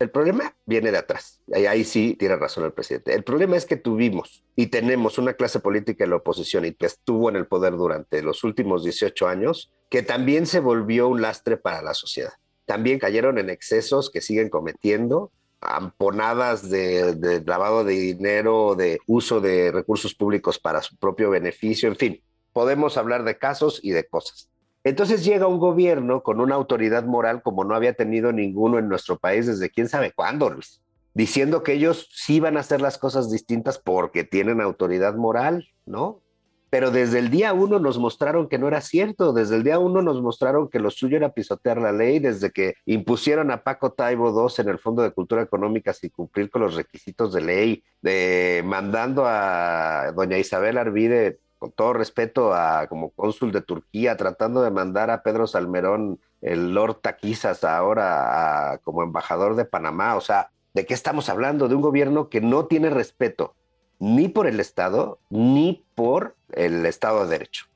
El 0.00 0.10
problema 0.10 0.56
viene 0.64 0.90
de 0.90 0.96
atrás. 0.96 1.42
Ahí, 1.52 1.66
ahí, 1.66 1.84
sí 1.84 2.16
tiene 2.18 2.34
razón 2.36 2.64
el 2.64 2.72
presidente. 2.72 3.14
El 3.14 3.22
problema 3.22 3.58
es 3.58 3.66
que 3.66 3.76
tuvimos 3.76 4.42
y 4.56 4.68
tenemos 4.68 5.18
una 5.18 5.34
clase 5.34 5.60
política 5.60 6.04
en 6.04 6.10
la 6.10 6.16
oposición 6.16 6.64
y 6.64 6.72
que 6.72 6.86
estuvo 6.86 7.28
en 7.28 7.36
el 7.36 7.46
poder 7.46 7.76
durante 7.76 8.22
los 8.22 8.42
últimos 8.42 8.82
18 8.82 9.28
años, 9.28 9.70
que 9.90 10.02
también 10.02 10.46
se 10.46 10.60
volvió 10.60 11.06
un 11.06 11.20
lastre 11.20 11.58
para 11.58 11.82
la 11.82 11.92
sociedad. 11.92 12.32
También 12.64 12.98
cayeron 12.98 13.36
en 13.36 13.50
excesos 13.50 14.10
que 14.10 14.22
siguen 14.22 14.48
cometiendo, 14.48 15.32
amponadas 15.60 16.70
de, 16.70 17.14
de 17.16 17.44
lavado 17.44 17.84
de 17.84 17.92
dinero, 17.92 18.76
de 18.76 19.00
uso 19.06 19.42
de 19.42 19.70
recursos 19.70 20.14
públicos 20.14 20.58
para 20.58 20.80
su 20.80 20.96
propio 20.96 21.28
beneficio, 21.28 21.90
en 21.90 21.96
fin, 21.96 22.22
podemos 22.54 22.96
hablar 22.96 23.22
de 23.24 23.36
casos 23.36 23.80
y 23.82 23.90
de 23.90 24.06
cosas. 24.06 24.48
Entonces 24.82 25.24
llega 25.24 25.46
un 25.46 25.58
gobierno 25.58 26.22
con 26.22 26.40
una 26.40 26.54
autoridad 26.54 27.04
moral 27.04 27.42
como 27.42 27.64
no 27.64 27.74
había 27.74 27.92
tenido 27.92 28.32
ninguno 28.32 28.78
en 28.78 28.88
nuestro 28.88 29.18
país 29.18 29.46
desde 29.46 29.70
quién 29.70 29.88
sabe 29.88 30.12
cuándo, 30.12 30.48
Luis, 30.48 30.80
diciendo 31.12 31.62
que 31.62 31.74
ellos 31.74 32.08
sí 32.12 32.40
van 32.40 32.56
a 32.56 32.60
hacer 32.60 32.80
las 32.80 32.96
cosas 32.96 33.30
distintas 33.30 33.78
porque 33.78 34.24
tienen 34.24 34.60
autoridad 34.60 35.14
moral, 35.16 35.68
¿no? 35.84 36.22
Pero 36.70 36.92
desde 36.92 37.18
el 37.18 37.30
día 37.30 37.52
uno 37.52 37.80
nos 37.80 37.98
mostraron 37.98 38.48
que 38.48 38.56
no 38.56 38.68
era 38.68 38.80
cierto, 38.80 39.32
desde 39.32 39.56
el 39.56 39.64
día 39.64 39.80
uno 39.80 40.02
nos 40.02 40.22
mostraron 40.22 40.70
que 40.70 40.78
lo 40.78 40.90
suyo 40.90 41.16
era 41.16 41.34
pisotear 41.34 41.78
la 41.78 41.90
ley, 41.90 42.20
desde 42.20 42.52
que 42.52 42.74
impusieron 42.86 43.50
a 43.50 43.64
Paco 43.64 43.92
Taibo 43.92 44.30
II 44.30 44.54
en 44.58 44.68
el 44.68 44.78
Fondo 44.78 45.02
de 45.02 45.10
Cultura 45.10 45.42
Económica 45.42 45.92
sin 45.92 46.10
cumplir 46.10 46.48
con 46.48 46.62
los 46.62 46.76
requisitos 46.76 47.32
de 47.32 47.40
ley, 47.40 47.84
de 48.00 48.62
mandando 48.64 49.24
a 49.26 50.12
doña 50.14 50.38
Isabel 50.38 50.78
Arvide 50.78 51.40
con 51.60 51.72
todo 51.72 51.92
respeto 51.92 52.54
a 52.54 52.86
como 52.88 53.10
cónsul 53.10 53.52
de 53.52 53.60
Turquía, 53.60 54.16
tratando 54.16 54.62
de 54.62 54.70
mandar 54.70 55.10
a 55.10 55.22
Pedro 55.22 55.46
Salmerón, 55.46 56.18
el 56.40 56.72
Lord 56.72 57.00
Taquizas, 57.02 57.64
ahora 57.64 58.72
a, 58.72 58.78
como 58.78 59.02
embajador 59.02 59.56
de 59.56 59.66
Panamá. 59.66 60.16
O 60.16 60.22
sea, 60.22 60.50
¿de 60.72 60.86
qué 60.86 60.94
estamos 60.94 61.28
hablando? 61.28 61.68
De 61.68 61.74
un 61.74 61.82
gobierno 61.82 62.30
que 62.30 62.40
no 62.40 62.64
tiene 62.64 62.88
respeto 62.88 63.54
ni 63.98 64.28
por 64.28 64.46
el 64.46 64.58
Estado, 64.58 65.18
ni 65.28 65.84
por 65.94 66.34
el 66.52 66.86
Estado 66.86 67.24
de 67.24 67.32
Derecho. 67.32 67.66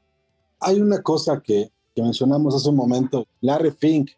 Hay 0.60 0.80
una 0.80 1.02
cosa 1.02 1.42
que, 1.44 1.70
que 1.94 2.00
mencionamos 2.02 2.54
hace 2.54 2.70
un 2.70 2.76
momento, 2.76 3.26
Larry 3.42 3.72
Fink, 3.72 4.12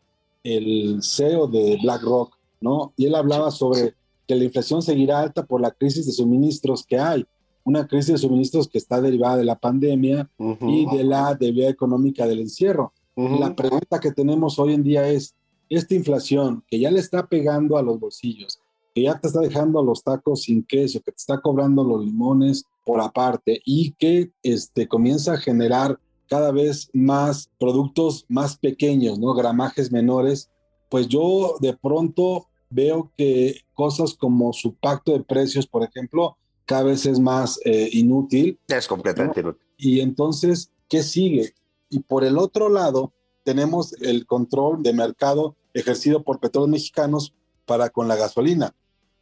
el 0.45 1.01
CEO 1.03 1.49
de 1.49 1.77
BlackRock, 1.83 2.39
¿no? 2.61 2.93
Y 2.97 3.07
él 3.07 3.17
hablaba 3.17 3.51
sobre 3.51 3.95
que 4.29 4.37
la 4.37 4.45
inflación 4.45 4.81
seguirá 4.81 5.19
alta 5.19 5.45
por 5.45 5.61
la 5.61 5.73
crisis 5.73 6.07
de 6.07 6.13
suministros 6.13 6.87
que 6.87 7.01
hay 7.01 7.27
una 7.67 7.87
crisis 7.89 8.13
de 8.13 8.19
suministros 8.19 8.69
que 8.69 8.79
está 8.79 9.01
derivada 9.01 9.37
de 9.37 9.45
la 9.45 9.59
pandemia 9.59 10.31
uh 10.39 10.55
-huh. 10.55 10.73
y 10.73 10.97
de 10.97 11.03
la 11.03 11.35
debilidad 11.35 11.71
económica 11.71 12.25
del 12.27 12.39
encierro. 12.39 12.93
Uh 13.17 13.25
-huh. 13.25 13.41
La 13.41 13.57
pregunta 13.57 13.99
que 13.99 14.13
tenemos 14.13 14.59
hoy 14.61 14.73
en 14.73 14.85
día 14.85 15.09
es, 15.09 15.35
esta 15.69 15.97
inflación 15.97 16.63
que 16.69 16.79
ya 16.79 16.93
le 16.93 17.01
está 17.01 17.27
pegando 17.27 17.77
a 17.77 17.83
los 17.83 17.99
bolsillos, 17.99 18.61
que 18.95 19.03
ya 19.03 19.19
te 19.19 19.27
está 19.27 19.41
dejando 19.41 19.83
los 19.83 20.05
tacos 20.05 20.43
sin 20.43 20.63
queso, 20.63 21.01
que 21.01 21.11
te 21.11 21.17
está 21.17 21.41
cobrando 21.41 21.83
los 21.83 22.05
limones 22.05 22.65
por 22.85 23.01
aparte 23.01 23.61
y 23.65 23.91
que 23.99 24.31
este, 24.45 24.87
comienza 24.87 25.33
a 25.33 25.39
generar 25.39 25.99
cada 26.29 26.53
vez 26.53 26.89
más 26.93 27.51
productos 27.59 28.27
más 28.29 28.57
pequeños, 28.57 29.19
¿no? 29.19 29.35
gramajes 29.35 29.91
menores, 29.91 30.51
pues 30.89 31.09
yo 31.09 31.57
de 31.61 31.77
pronto 31.77 32.47
veo 32.71 33.11
que 33.17 33.63
cosas 33.75 34.15
como 34.15 34.53
su 34.53 34.75
pacto 34.75 35.13
de 35.13 35.25
precios, 35.25 35.67
por 35.67 35.83
ejemplo, 35.83 36.37
cada 36.67 36.83
vez 36.83 37.07
es 37.07 37.19
más 37.19 37.59
eh, 37.65 37.89
inútil. 37.93 38.59
Es 38.69 38.87
completamente 38.87 39.43
¿no? 39.43 39.51
inútil. 39.51 39.67
Y 39.79 40.01
entonces, 40.01 40.71
¿qué 40.89 41.03
sigue? 41.03 41.55
Y 41.89 42.01
por 42.01 42.25
el 42.25 42.37
otro 42.37 42.69
lado, 42.69 43.13
tenemos 43.45 43.95
el 44.03 44.27
control 44.27 44.83
de 44.83 44.93
mercado 44.93 45.57
ejercido 45.73 46.23
por 46.25 46.41
petróleos 46.41 46.71
mexicanos 46.71 47.33
para 47.65 47.91
con 47.91 48.09
la 48.09 48.17
gasolina. 48.17 48.75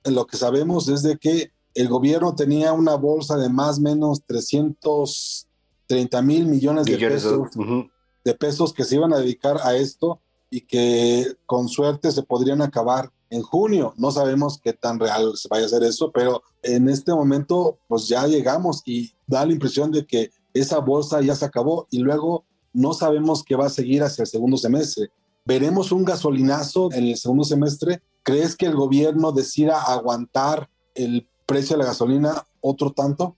Lo 0.05 0.27
que 0.27 0.37
sabemos 0.37 0.89
es 0.89 1.03
de 1.03 1.19
que 1.19 1.53
el 1.75 1.89
gobierno 1.89 2.35
tenía 2.35 2.73
una 2.73 2.95
bolsa 2.95 3.37
de 3.37 3.49
más 3.49 3.79
o 3.79 3.83
menos 3.83 4.23
330 4.27 6.23
mil 6.23 6.47
millones 6.47 6.87
de 6.87 6.97
pesos, 6.97 7.57
uh 7.57 7.61
-huh. 7.61 7.91
de 8.25 8.35
pesos 8.35 8.73
que 8.73 8.85
se 8.85 8.95
iban 8.95 9.13
a 9.13 9.19
dedicar 9.19 9.59
a 9.63 9.77
esto 9.77 10.21
y 10.51 10.61
que 10.61 11.37
con 11.47 11.69
suerte 11.69 12.13
se 12.13 12.23
podrían 12.23 12.63
acabar 12.63 13.11
en 13.31 13.43
junio. 13.43 13.95
No 13.97 14.11
sabemos 14.11 14.61
qué 14.63 14.73
tan 14.73 14.99
real 14.99 15.37
se 15.37 15.49
vaya 15.49 15.65
a 15.65 15.67
hacer 15.67 15.83
eso, 15.83 16.11
pero 16.13 16.43
en 16.63 16.89
este 16.89 17.13
momento 17.13 17.79
pues 17.89 18.09
ya 18.09 18.27
llegamos 18.27 18.83
y 18.85 19.13
da 19.27 19.45
la 19.47 19.53
impresión 19.53 19.91
de 19.91 20.07
que 20.07 20.31
esa 20.53 20.79
bolsa 20.79 21.21
ya 21.21 21.35
se 21.35 21.45
acabó 21.45 21.87
y 21.91 21.99
luego 21.99 22.45
no 22.73 22.93
sabemos 22.93 23.43
qué 23.43 23.57
va 23.57 23.67
a 23.67 23.71
seguir 23.71 24.03
hacia 24.03 24.23
el 24.23 24.29
segundo 24.29 24.57
semestre. 24.57 25.11
¿Veremos 25.45 25.93
un 25.93 26.05
gasolinazo 26.05 26.91
en 26.93 27.05
el 27.05 27.17
segundo 27.17 27.45
semestre? 27.45 28.03
¿Crees 28.23 28.57
que 28.57 28.67
el 28.67 28.75
gobierno 28.75 29.33
decida 29.33 29.83
aguantar 29.83 30.71
el 30.95 31.29
precio 31.47 31.77
de 31.77 31.83
la 31.83 31.91
gasolina 31.91 32.47
otro 32.61 32.93
tanto? 32.93 33.37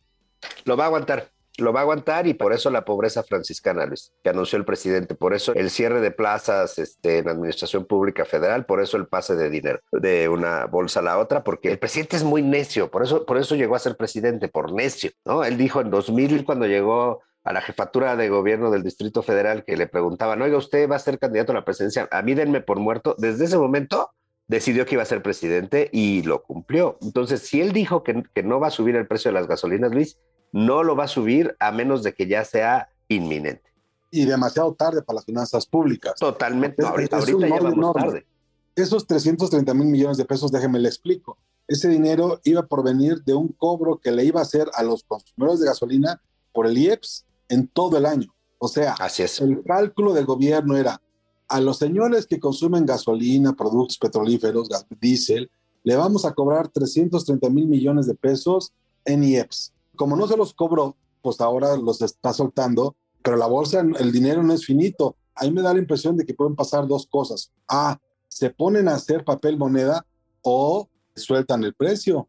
Lo 0.64 0.76
va 0.76 0.84
a 0.84 0.86
aguantar 0.86 1.35
lo 1.58 1.72
va 1.72 1.80
a 1.80 1.82
aguantar 1.82 2.26
y 2.26 2.34
por 2.34 2.52
eso 2.52 2.70
la 2.70 2.84
pobreza 2.84 3.22
franciscana, 3.22 3.86
Luis, 3.86 4.12
que 4.22 4.30
anunció 4.30 4.58
el 4.58 4.64
presidente, 4.64 5.14
por 5.14 5.34
eso 5.34 5.54
el 5.54 5.70
cierre 5.70 6.00
de 6.00 6.10
plazas 6.10 6.78
este, 6.78 7.18
en 7.18 7.28
administración 7.28 7.86
pública 7.86 8.24
federal, 8.24 8.66
por 8.66 8.80
eso 8.80 8.96
el 8.96 9.06
pase 9.06 9.36
de 9.36 9.50
dinero 9.50 9.80
de 9.92 10.28
una 10.28 10.66
bolsa 10.66 11.00
a 11.00 11.02
la 11.02 11.18
otra, 11.18 11.44
porque 11.44 11.70
el 11.70 11.78
presidente 11.78 12.16
es 12.16 12.24
muy 12.24 12.42
necio, 12.42 12.90
por 12.90 13.02
eso, 13.02 13.24
por 13.24 13.38
eso 13.38 13.54
llegó 13.54 13.74
a 13.74 13.80
ser 13.80 13.96
presidente, 13.96 14.48
por 14.48 14.72
necio, 14.72 15.10
¿no? 15.24 15.44
Él 15.44 15.56
dijo 15.56 15.80
en 15.80 15.90
2000 15.90 16.44
cuando 16.44 16.66
llegó 16.66 17.22
a 17.44 17.52
la 17.52 17.60
jefatura 17.60 18.16
de 18.16 18.28
gobierno 18.28 18.70
del 18.70 18.82
Distrito 18.82 19.22
Federal 19.22 19.64
que 19.64 19.76
le 19.76 19.86
preguntaban, 19.86 20.42
oiga, 20.42 20.56
usted 20.58 20.90
va 20.90 20.96
a 20.96 21.00
ser 21.00 21.18
candidato 21.18 21.52
a 21.52 21.54
la 21.54 21.64
presidencia, 21.64 22.08
a 22.10 22.22
mí 22.22 22.34
denme 22.34 22.60
por 22.60 22.80
muerto, 22.80 23.14
desde 23.18 23.44
ese 23.44 23.56
momento 23.56 24.10
decidió 24.48 24.84
que 24.84 24.96
iba 24.96 25.02
a 25.02 25.06
ser 25.06 25.22
presidente 25.22 25.88
y 25.92 26.22
lo 26.22 26.42
cumplió. 26.42 26.98
Entonces, 27.02 27.42
si 27.42 27.60
él 27.60 27.72
dijo 27.72 28.02
que, 28.02 28.24
que 28.34 28.42
no 28.42 28.60
va 28.60 28.68
a 28.68 28.70
subir 28.72 28.96
el 28.96 29.06
precio 29.06 29.30
de 29.30 29.34
las 29.34 29.48
gasolinas, 29.48 29.92
Luis, 29.92 30.18
no 30.52 30.82
lo 30.82 30.96
va 30.96 31.04
a 31.04 31.08
subir 31.08 31.56
a 31.60 31.72
menos 31.72 32.02
de 32.02 32.14
que 32.14 32.26
ya 32.26 32.44
sea 32.44 32.88
inminente. 33.08 33.62
Y 34.10 34.24
demasiado 34.24 34.72
tarde 34.74 35.02
para 35.02 35.16
las 35.16 35.24
finanzas 35.24 35.66
públicas. 35.66 36.14
Totalmente. 36.18 36.82
Es- 36.82 36.88
ahorita 36.88 37.18
es 37.18 37.22
ahorita 37.22 37.36
un 37.36 37.42
ya 37.48 37.56
vamos 37.62 37.72
enorme. 37.72 38.02
tarde. 38.02 38.26
Esos 38.74 39.06
330 39.06 39.72
mil 39.74 39.86
millones 39.88 40.16
de 40.16 40.24
pesos, 40.24 40.50
déjeme 40.52 40.78
le 40.78 40.88
explico. 40.88 41.38
Ese 41.66 41.88
dinero 41.88 42.40
iba 42.44 42.60
a 42.60 42.66
provenir 42.66 43.22
de 43.24 43.34
un 43.34 43.48
cobro 43.48 43.98
que 43.98 44.12
le 44.12 44.24
iba 44.24 44.40
a 44.40 44.42
hacer 44.44 44.68
a 44.74 44.82
los 44.82 45.02
consumidores 45.04 45.60
de 45.60 45.66
gasolina 45.66 46.20
por 46.52 46.66
el 46.66 46.78
IEPS 46.78 47.24
en 47.48 47.68
todo 47.68 47.96
el 47.98 48.06
año. 48.06 48.32
O 48.58 48.68
sea, 48.68 48.94
Así 48.98 49.22
es. 49.22 49.40
el 49.40 49.62
cálculo 49.64 50.12
del 50.14 50.24
gobierno 50.26 50.76
era 50.76 51.00
a 51.48 51.60
los 51.60 51.78
señores 51.78 52.26
que 52.26 52.38
consumen 52.40 52.86
gasolina, 52.86 53.54
productos 53.54 53.98
petrolíferos, 53.98 54.68
gas, 54.68 54.86
diésel, 55.00 55.50
le 55.84 55.96
vamos 55.96 56.24
a 56.24 56.32
cobrar 56.32 56.68
330 56.68 57.48
mil 57.50 57.66
millones 57.66 58.06
de 58.06 58.14
pesos 58.14 58.72
en 59.04 59.22
IEPS. 59.24 59.72
Como 59.96 60.16
no 60.16 60.26
se 60.26 60.36
los 60.36 60.54
cobró, 60.54 60.96
pues 61.22 61.40
ahora 61.40 61.76
los 61.76 62.02
está 62.02 62.32
soltando, 62.32 62.96
pero 63.22 63.36
la 63.36 63.46
bolsa, 63.46 63.80
el 63.80 64.12
dinero 64.12 64.42
no 64.42 64.52
es 64.52 64.64
finito. 64.64 65.16
Ahí 65.34 65.50
me 65.50 65.62
da 65.62 65.72
la 65.72 65.80
impresión 65.80 66.16
de 66.16 66.24
que 66.24 66.34
pueden 66.34 66.54
pasar 66.54 66.86
dos 66.86 67.06
cosas. 67.06 67.52
A, 67.68 67.98
se 68.28 68.50
ponen 68.50 68.88
a 68.88 68.94
hacer 68.94 69.24
papel 69.24 69.56
moneda 69.56 70.06
o 70.42 70.88
sueltan 71.14 71.64
el 71.64 71.74
precio. 71.74 72.28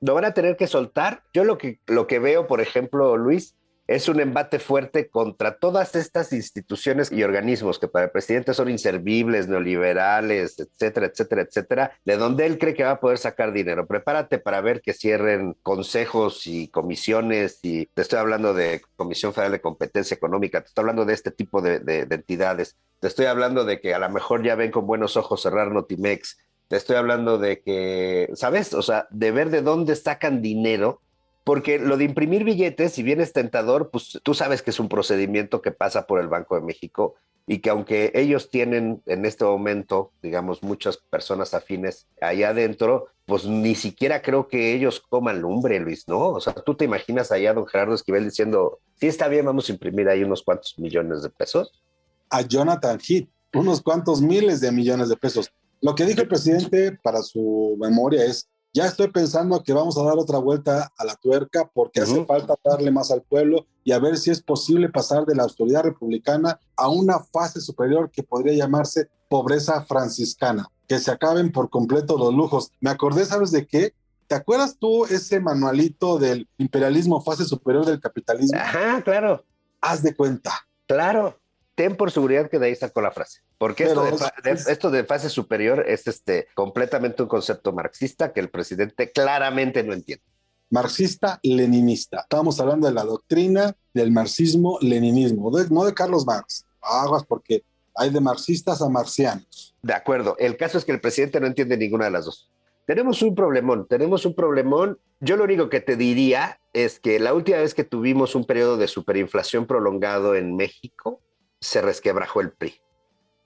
Lo 0.00 0.14
van 0.14 0.26
a 0.26 0.34
tener 0.34 0.56
que 0.56 0.66
soltar. 0.66 1.24
Yo 1.34 1.44
lo 1.44 1.58
que, 1.58 1.80
lo 1.86 2.06
que 2.06 2.18
veo, 2.18 2.46
por 2.46 2.60
ejemplo, 2.60 3.16
Luis, 3.16 3.56
es 3.86 4.08
un 4.08 4.20
embate 4.20 4.58
fuerte 4.58 5.08
contra 5.08 5.58
todas 5.58 5.94
estas 5.94 6.32
instituciones 6.32 7.12
y 7.12 7.22
organismos 7.22 7.78
que 7.78 7.88
para 7.88 8.06
el 8.06 8.10
presidente 8.10 8.52
son 8.54 8.68
inservibles, 8.68 9.48
neoliberales, 9.48 10.58
etcétera, 10.58 11.06
etcétera, 11.06 11.42
etcétera, 11.42 11.92
de 12.04 12.16
donde 12.16 12.46
él 12.46 12.58
cree 12.58 12.74
que 12.74 12.84
va 12.84 12.92
a 12.92 13.00
poder 13.00 13.18
sacar 13.18 13.52
dinero. 13.52 13.86
Prepárate 13.86 14.38
para 14.38 14.60
ver 14.60 14.80
que 14.80 14.92
cierren 14.92 15.54
consejos 15.62 16.46
y 16.46 16.68
comisiones, 16.68 17.60
y 17.62 17.86
te 17.86 18.02
estoy 18.02 18.18
hablando 18.18 18.54
de 18.54 18.82
Comisión 18.96 19.32
Federal 19.32 19.52
de 19.52 19.60
Competencia 19.60 20.14
Económica, 20.14 20.60
te 20.60 20.68
estoy 20.68 20.82
hablando 20.82 21.04
de 21.04 21.14
este 21.14 21.30
tipo 21.30 21.60
de, 21.62 21.78
de- 21.80 22.06
de 22.06 22.14
entidades, 22.16 22.76
te 23.00 23.08
estoy 23.08 23.26
hablando 23.26 23.64
de 23.64 23.80
que 23.80 23.94
a 23.94 23.98
lo 23.98 24.08
mejor 24.10 24.42
ya 24.42 24.54
ven 24.56 24.70
con 24.70 24.86
buenos 24.86 25.16
ojos 25.16 25.42
cerrar 25.42 25.70
Notimex, 25.70 26.38
te 26.68 26.76
estoy 26.76 26.96
hablando 26.96 27.38
de 27.38 27.60
que, 27.60 28.28
¿sabes? 28.34 28.74
O 28.74 28.82
sea, 28.82 29.06
de 29.10 29.30
ver 29.30 29.50
de 29.50 29.62
dónde 29.62 29.94
sacan 29.94 30.42
dinero 30.42 31.00
porque 31.46 31.78
lo 31.78 31.96
de 31.96 32.02
imprimir 32.02 32.42
billetes, 32.42 32.90
si 32.90 33.04
bien 33.04 33.20
es 33.20 33.32
tentador, 33.32 33.90
pues 33.92 34.18
tú 34.24 34.34
sabes 34.34 34.62
que 34.62 34.70
es 34.70 34.80
un 34.80 34.88
procedimiento 34.88 35.62
que 35.62 35.70
pasa 35.70 36.08
por 36.08 36.18
el 36.18 36.26
Banco 36.26 36.56
de 36.56 36.60
México 36.60 37.14
y 37.46 37.60
que 37.60 37.70
aunque 37.70 38.10
ellos 38.16 38.50
tienen 38.50 39.00
en 39.06 39.24
este 39.24 39.44
momento, 39.44 40.10
digamos, 40.24 40.64
muchas 40.64 40.96
personas 40.96 41.54
afines 41.54 42.08
allá 42.20 42.48
adentro, 42.48 43.06
pues 43.26 43.44
ni 43.46 43.76
siquiera 43.76 44.22
creo 44.22 44.48
que 44.48 44.74
ellos 44.74 44.98
coman 44.98 45.40
lumbre, 45.40 45.78
Luis, 45.78 46.08
¿no? 46.08 46.30
O 46.30 46.40
sea, 46.40 46.52
tú 46.52 46.74
te 46.74 46.84
imaginas 46.84 47.30
allá 47.30 47.50
a 47.50 47.54
don 47.54 47.68
Gerardo 47.68 47.94
Esquivel 47.94 48.24
diciendo, 48.24 48.80
sí 48.98 49.06
está 49.06 49.28
bien, 49.28 49.46
vamos 49.46 49.68
a 49.68 49.72
imprimir 49.72 50.08
ahí 50.08 50.24
unos 50.24 50.42
cuantos 50.42 50.76
millones 50.80 51.22
de 51.22 51.30
pesos. 51.30 51.80
a 52.28 52.42
Jonathan 52.42 52.98
Heath, 52.98 53.28
unos 53.54 53.82
cuantos 53.82 54.20
miles 54.20 54.60
de 54.60 54.72
millones 54.72 55.10
de 55.10 55.16
pesos. 55.16 55.52
Lo 55.80 55.94
que 55.94 56.06
dijo 56.06 56.22
el 56.22 56.28
presidente 56.28 56.98
para 57.04 57.22
su 57.22 57.76
memoria 57.78 58.24
es, 58.24 58.48
ya 58.76 58.84
estoy 58.84 59.08
pensando 59.08 59.62
que 59.62 59.72
vamos 59.72 59.96
a 59.96 60.02
dar 60.02 60.18
otra 60.18 60.36
vuelta 60.36 60.92
a 60.98 61.04
la 61.06 61.14
tuerca 61.16 61.70
porque 61.72 62.02
hace 62.02 62.26
falta 62.26 62.56
darle 62.62 62.90
más 62.90 63.10
al 63.10 63.22
pueblo 63.22 63.64
y 63.84 63.92
a 63.92 63.98
ver 63.98 64.18
si 64.18 64.30
es 64.30 64.42
posible 64.42 64.90
pasar 64.90 65.24
de 65.24 65.34
la 65.34 65.44
autoridad 65.44 65.82
republicana 65.82 66.60
a 66.76 66.90
una 66.90 67.20
fase 67.20 67.62
superior 67.62 68.10
que 68.10 68.22
podría 68.22 68.52
llamarse 68.52 69.08
pobreza 69.30 69.82
franciscana, 69.86 70.68
que 70.86 70.98
se 70.98 71.10
acaben 71.10 71.52
por 71.52 71.70
completo 71.70 72.18
los 72.18 72.34
lujos. 72.34 72.70
Me 72.80 72.90
acordé, 72.90 73.24
¿sabes 73.24 73.50
de 73.50 73.66
qué? 73.66 73.94
¿Te 74.26 74.34
acuerdas 74.34 74.76
tú 74.78 75.06
ese 75.06 75.40
manualito 75.40 76.18
del 76.18 76.46
imperialismo 76.58 77.22
fase 77.22 77.46
superior 77.46 77.86
del 77.86 77.98
capitalismo? 77.98 78.58
Ajá, 78.60 79.00
claro, 79.00 79.42
Haz 79.80 80.02
de 80.02 80.14
cuenta. 80.14 80.52
claro. 80.86 81.38
Ten 81.76 81.94
por 81.94 82.10
seguridad 82.10 82.50
que 82.50 82.58
de 82.58 82.66
ahí 82.66 82.74
sacó 82.74 83.00
la 83.02 83.12
frase. 83.12 83.42
Porque 83.58 83.84
esto 83.84 84.02
de, 84.02 84.10
es- 84.50 84.64
de- 84.64 84.72
esto 84.72 84.90
de 84.90 85.04
fase 85.04 85.28
superior 85.28 85.84
es 85.86 86.06
este, 86.08 86.48
completamente 86.54 87.22
un 87.22 87.28
concepto 87.28 87.72
marxista 87.72 88.32
que 88.32 88.40
el 88.40 88.48
presidente 88.50 89.12
claramente 89.12 89.84
no 89.84 89.92
entiende. 89.92 90.24
marxista-leninista. 90.70 92.20
Estamos 92.22 92.58
hablando 92.60 92.86
de 92.88 92.94
la 92.94 93.04
doctrina 93.04 93.74
del 93.94 94.10
marxismo-leninismo, 94.10 95.50
de- 95.56 95.68
no 95.70 95.84
de 95.84 95.94
Carlos 95.94 96.26
Marx. 96.26 96.64
Aguas 96.80 97.24
porque 97.26 97.62
hay 97.94 98.10
de 98.10 98.20
marxistas 98.20 98.82
a 98.82 98.88
marcianos. 98.88 99.74
De 99.82 99.92
acuerdo. 99.94 100.36
El 100.38 100.56
caso 100.56 100.78
es 100.78 100.84
que 100.84 100.92
el 100.92 101.00
presidente 101.00 101.40
no 101.40 101.46
entiende 101.46 101.76
ninguna 101.76 102.06
de 102.06 102.10
las 102.10 102.24
dos. 102.24 102.50
Tenemos 102.86 103.22
un 103.22 103.34
problemón, 103.34 103.86
tenemos 103.88 104.24
un 104.26 104.34
problemón. 104.34 104.98
Yo 105.20 105.36
lo 105.36 105.44
único 105.44 105.68
que 105.68 105.80
te 105.80 105.96
diría 105.96 106.60
es 106.72 107.00
que 107.00 107.18
la 107.18 107.34
última 107.34 107.58
vez 107.58 107.74
que 107.74 107.84
tuvimos 107.84 108.34
un 108.34 108.44
periodo 108.44 108.76
de 108.76 108.86
superinflación 108.86 109.66
prolongado 109.66 110.34
en 110.36 110.54
México, 110.56 111.20
se 111.66 111.82
resquebrajó 111.82 112.40
el 112.40 112.52
PRI. 112.52 112.80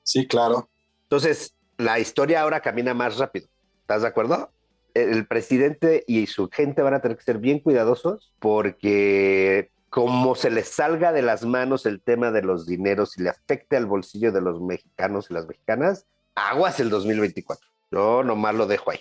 Sí, 0.03 0.27
claro. 0.27 0.69
Entonces, 1.05 1.55
la 1.79 1.99
historia 1.99 2.43
ahora 2.43 2.61
camina 2.61 2.95
más 2.95 3.19
rápido. 3.19 3.49
¿Estás 3.81 4.03
de 4.03 4.09
acuerdo? 4.09 4.51
El 4.95 5.27
presidente 5.27 6.05
y 6.07 6.27
su 6.27 6.49
gente 6.51 6.83
van 6.83 6.95
a 6.95 7.01
tener 7.01 7.17
que 7.17 7.25
ser 7.25 7.39
bien 7.39 7.61
cuidadosos 7.61 8.33
porque 8.39 9.71
como 9.89 10.35
se 10.35 10.51
les 10.51 10.69
salga 10.69 11.13
de 11.13 11.23
las 11.23 11.45
manos 11.45 11.87
el 11.87 12.01
tema 12.01 12.31
de 12.31 12.43
los 12.43 12.67
dineros 12.67 13.17
y 13.19 13.23
le 13.23 13.31
afecte 13.31 13.77
al 13.77 13.87
bolsillo 13.87 14.31
de 14.33 14.41
los 14.41 14.61
mexicanos 14.61 15.29
y 15.31 15.35
las 15.35 15.47
mexicanas, 15.47 16.07
aguas 16.35 16.79
el 16.81 16.91
2024. 16.91 17.67
Yo 17.91 18.23
nomás 18.23 18.55
lo 18.55 18.67
dejo 18.67 18.91
ahí. 18.91 19.01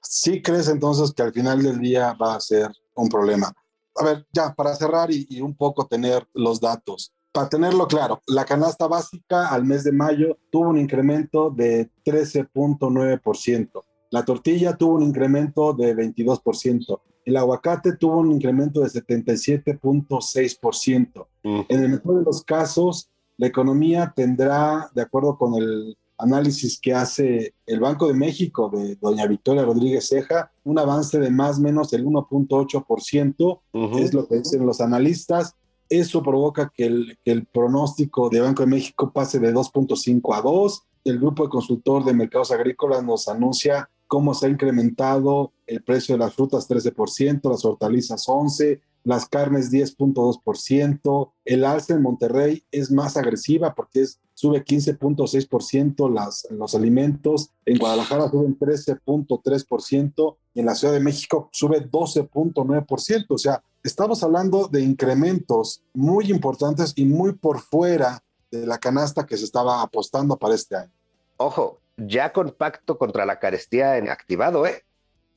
¿Sí 0.00 0.42
crees 0.42 0.68
entonces 0.68 1.12
que 1.12 1.22
al 1.22 1.32
final 1.32 1.62
del 1.62 1.78
día 1.78 2.12
va 2.14 2.34
a 2.34 2.40
ser 2.40 2.70
un 2.94 3.08
problema? 3.08 3.52
A 3.96 4.04
ver, 4.04 4.26
ya, 4.32 4.54
para 4.54 4.74
cerrar 4.74 5.10
y, 5.10 5.26
y 5.28 5.40
un 5.40 5.56
poco 5.56 5.86
tener 5.86 6.26
los 6.34 6.60
datos. 6.60 7.12
Para 7.32 7.48
tenerlo 7.48 7.88
claro, 7.88 8.20
la 8.26 8.44
canasta 8.44 8.86
básica 8.86 9.48
al 9.48 9.64
mes 9.64 9.82
de 9.84 9.92
mayo 9.92 10.36
tuvo 10.50 10.68
un 10.68 10.78
incremento 10.78 11.48
de 11.50 11.88
13.9%. 12.04 13.82
La 14.10 14.22
tortilla 14.24 14.76
tuvo 14.76 14.96
un 14.96 15.02
incremento 15.02 15.72
de 15.72 15.96
22%. 15.96 17.00
El 17.24 17.36
aguacate 17.38 17.96
tuvo 17.96 18.18
un 18.18 18.32
incremento 18.32 18.80
de 18.80 18.88
77.6%. 18.88 21.26
En 21.42 21.82
el 21.82 21.88
mejor 21.88 22.18
de 22.18 22.24
los 22.24 22.44
casos, 22.44 23.08
la 23.38 23.46
economía 23.46 24.12
tendrá, 24.14 24.90
de 24.94 25.00
acuerdo 25.00 25.38
con 25.38 25.54
el 25.54 25.96
análisis 26.18 26.78
que 26.78 26.92
hace 26.92 27.54
el 27.64 27.80
Banco 27.80 28.06
de 28.06 28.12
México 28.14 28.70
de 28.72 28.96
doña 28.96 29.26
Victoria 29.26 29.64
Rodríguez 29.64 30.06
Ceja, 30.08 30.52
un 30.64 30.78
avance 30.78 31.18
de 31.18 31.30
más 31.30 31.58
o 31.58 31.62
menos 31.62 31.94
el 31.94 32.04
1.8%, 32.04 33.60
Ujú. 33.72 33.98
es 33.98 34.12
lo 34.12 34.28
que 34.28 34.36
dicen 34.36 34.66
los 34.66 34.82
analistas. 34.82 35.56
Eso 35.92 36.22
provoca 36.22 36.72
que 36.74 36.86
el, 36.86 37.46
pronóstico 37.52 38.30
de 38.30 38.40
Banco 38.40 38.62
de 38.62 38.70
México 38.70 39.12
pase 39.12 39.38
de 39.38 39.52
2.5 39.52 40.34
a 40.34 40.40
2. 40.40 40.82
El 41.04 41.18
grupo 41.18 41.42
de 41.42 41.50
consultor 41.50 42.02
de 42.06 42.14
mercados 42.14 42.50
agrícolas 42.50 43.04
nos 43.04 43.28
anuncia 43.28 43.90
cómo 44.06 44.32
se 44.32 44.46
ha 44.46 44.48
incrementado 44.48 45.52
el 45.66 45.82
precio 45.82 46.14
de 46.14 46.20
las 46.20 46.32
frutas 46.32 46.66
13%, 46.66 47.46
las 47.50 47.66
hortalizas 47.66 48.26
11%, 48.26 48.80
las 49.04 49.28
carnes 49.28 49.70
10.2%, 49.70 51.32
el 51.44 51.64
alza 51.64 51.92
en 51.92 52.00
Monterrey 52.00 52.64
es 52.70 52.90
más 52.90 53.18
agresiva 53.18 53.74
porque 53.74 54.00
es, 54.00 54.18
sube 54.32 54.64
15.6% 54.64 56.10
las, 56.10 56.46
los 56.50 56.74
alimentos, 56.74 57.50
en 57.66 57.76
Guadalajara 57.76 58.30
suben 58.30 58.58
13.3% 58.58 60.36
y 60.54 60.60
en 60.60 60.66
la 60.66 60.74
Ciudad 60.74 60.94
de 60.94 61.00
México 61.00 61.50
sube 61.52 61.86
12.9%, 61.86 63.26
o 63.28 63.38
sea, 63.38 63.62
estamos 63.82 64.22
hablando 64.22 64.68
de 64.68 64.80
incrementos 64.80 65.82
muy 65.92 66.30
importantes 66.30 66.92
y 66.96 67.04
muy 67.04 67.32
por 67.32 67.60
fuera 67.60 68.22
de 68.50 68.66
la 68.66 68.78
canasta 68.78 69.26
que 69.26 69.36
se 69.36 69.44
estaba 69.44 69.82
apostando 69.82 70.36
para 70.36 70.54
este 70.54 70.76
año. 70.76 70.92
Ojo, 71.36 71.80
ya 71.96 72.32
con 72.32 72.50
pacto 72.50 72.96
contra 72.98 73.26
la 73.26 73.38
carestía 73.38 73.96
en 73.96 74.08
activado, 74.08 74.66
¿eh? 74.66 74.84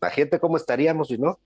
Imagínate 0.01 0.39
cómo 0.39 0.57
estaríamos 0.57 1.07
si 1.07 1.17
no. 1.17 1.39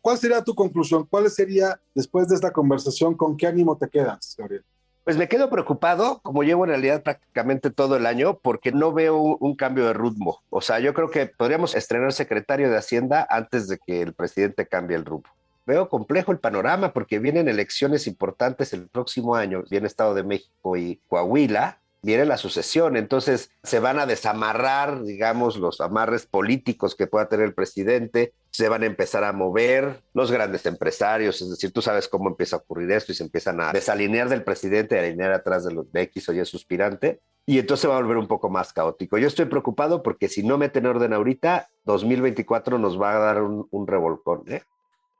¿Cuál 0.00 0.16
sería 0.16 0.42
tu 0.42 0.54
conclusión? 0.54 1.06
¿Cuál 1.10 1.28
sería, 1.30 1.80
después 1.94 2.28
de 2.28 2.36
esta 2.36 2.52
conversación, 2.52 3.14
con 3.14 3.36
qué 3.36 3.46
ánimo 3.46 3.76
te 3.76 3.88
quedas, 3.88 4.34
Gabriel? 4.38 4.64
Pues 5.04 5.16
me 5.16 5.28
quedo 5.28 5.50
preocupado, 5.50 6.20
como 6.22 6.42
llevo 6.42 6.64
en 6.64 6.70
realidad 6.70 7.02
prácticamente 7.02 7.70
todo 7.70 7.96
el 7.96 8.06
año, 8.06 8.38
porque 8.38 8.72
no 8.72 8.92
veo 8.92 9.16
un, 9.18 9.36
un 9.40 9.56
cambio 9.56 9.86
de 9.86 9.94
ritmo. 9.94 10.42
O 10.50 10.60
sea, 10.60 10.80
yo 10.80 10.94
creo 10.94 11.10
que 11.10 11.26
podríamos 11.26 11.74
estrenar 11.74 12.12
secretario 12.12 12.70
de 12.70 12.76
Hacienda 12.76 13.26
antes 13.28 13.68
de 13.68 13.78
que 13.78 14.02
el 14.02 14.14
presidente 14.14 14.66
cambie 14.66 14.96
el 14.96 15.04
rumbo. 15.04 15.28
Veo 15.68 15.90
complejo 15.90 16.32
el 16.32 16.38
panorama 16.38 16.94
porque 16.94 17.18
vienen 17.18 17.46
elecciones 17.46 18.06
importantes 18.06 18.72
el 18.72 18.88
próximo 18.88 19.34
año, 19.34 19.64
viene 19.70 19.86
Estado 19.86 20.14
de 20.14 20.22
México 20.22 20.78
y 20.78 21.02
Coahuila, 21.08 21.78
viene 22.00 22.24
la 22.24 22.38
sucesión, 22.38 22.96
entonces 22.96 23.50
se 23.62 23.78
van 23.78 23.98
a 23.98 24.06
desamarrar, 24.06 25.02
digamos, 25.02 25.58
los 25.58 25.82
amarres 25.82 26.24
políticos 26.24 26.94
que 26.94 27.06
pueda 27.06 27.28
tener 27.28 27.44
el 27.44 27.52
presidente. 27.52 28.32
se 28.50 28.70
van 28.70 28.82
a 28.82 28.86
empezar 28.86 29.24
a 29.24 29.34
mover 29.34 30.02
los 30.14 30.32
grandes 30.32 30.64
empresarios, 30.64 31.42
es 31.42 31.50
decir, 31.50 31.70
tú 31.70 31.82
sabes 31.82 32.08
cómo 32.08 32.30
empieza 32.30 32.56
a 32.56 32.60
ocurrir 32.60 32.90
esto 32.90 33.12
y 33.12 33.14
se 33.14 33.24
empiezan 33.24 33.60
a 33.60 33.70
desalinear 33.70 34.30
del 34.30 34.44
presidente, 34.44 34.96
a 34.96 35.02
alinear 35.02 35.32
atrás 35.32 35.66
de, 35.66 35.74
los, 35.74 35.92
de 35.92 36.00
X 36.00 36.30
o 36.30 36.32
Y 36.32 36.42
suspirante, 36.46 37.20
y 37.44 37.58
entonces 37.58 37.90
va 37.90 37.98
a 37.98 38.00
volver 38.00 38.16
un 38.16 38.26
poco 38.26 38.48
más 38.48 38.72
caótico. 38.72 39.18
Yo 39.18 39.26
estoy 39.26 39.44
preocupado 39.44 40.02
porque 40.02 40.28
si 40.28 40.42
no 40.42 40.56
meten 40.56 40.86
orden 40.86 41.12
ahorita, 41.12 41.68
2024 41.84 42.78
nos 42.78 42.98
va 42.98 43.16
a 43.16 43.18
dar 43.18 43.42
un, 43.42 43.68
un 43.70 43.86
revolcón. 43.86 44.44
¿eh? 44.48 44.62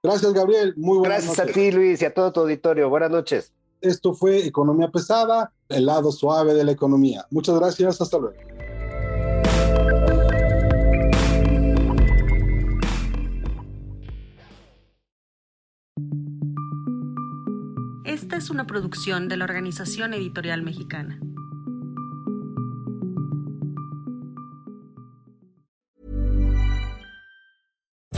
Gracias, 0.03 0.33
Gabriel. 0.33 0.75
Muy 0.77 0.99
buenas 0.99 1.25
Gracias 1.25 1.49
a 1.49 1.53
ti, 1.53 1.73
Luis, 1.73 2.01
y 2.03 2.05
a 2.05 2.15
todo 2.15 2.33
tu 2.33 2.41
auditorio. 2.41 2.89
Buenas 2.89 3.11
noches. 3.11 3.53
Esto 3.81 4.15
fue 4.15 4.47
Economía 4.47 4.89
Pesada, 4.89 5.53
el 5.69 5.87
lado 5.87 6.13
suave 6.13 6.55
de 6.55 6.65
la 6.65 6.73
economía. 6.73 7.27
Muchas 7.31 7.59
gracias. 7.59 8.01
Hasta 8.01 8.19
luego. 8.19 8.37
Esta 18.05 18.37
es 18.37 18.51
una 18.51 18.67
producción 18.67 19.29
de 19.29 19.37
la 19.37 19.45
Organización 19.45 20.15
Editorial 20.15 20.63
Mexicana. 20.63 21.21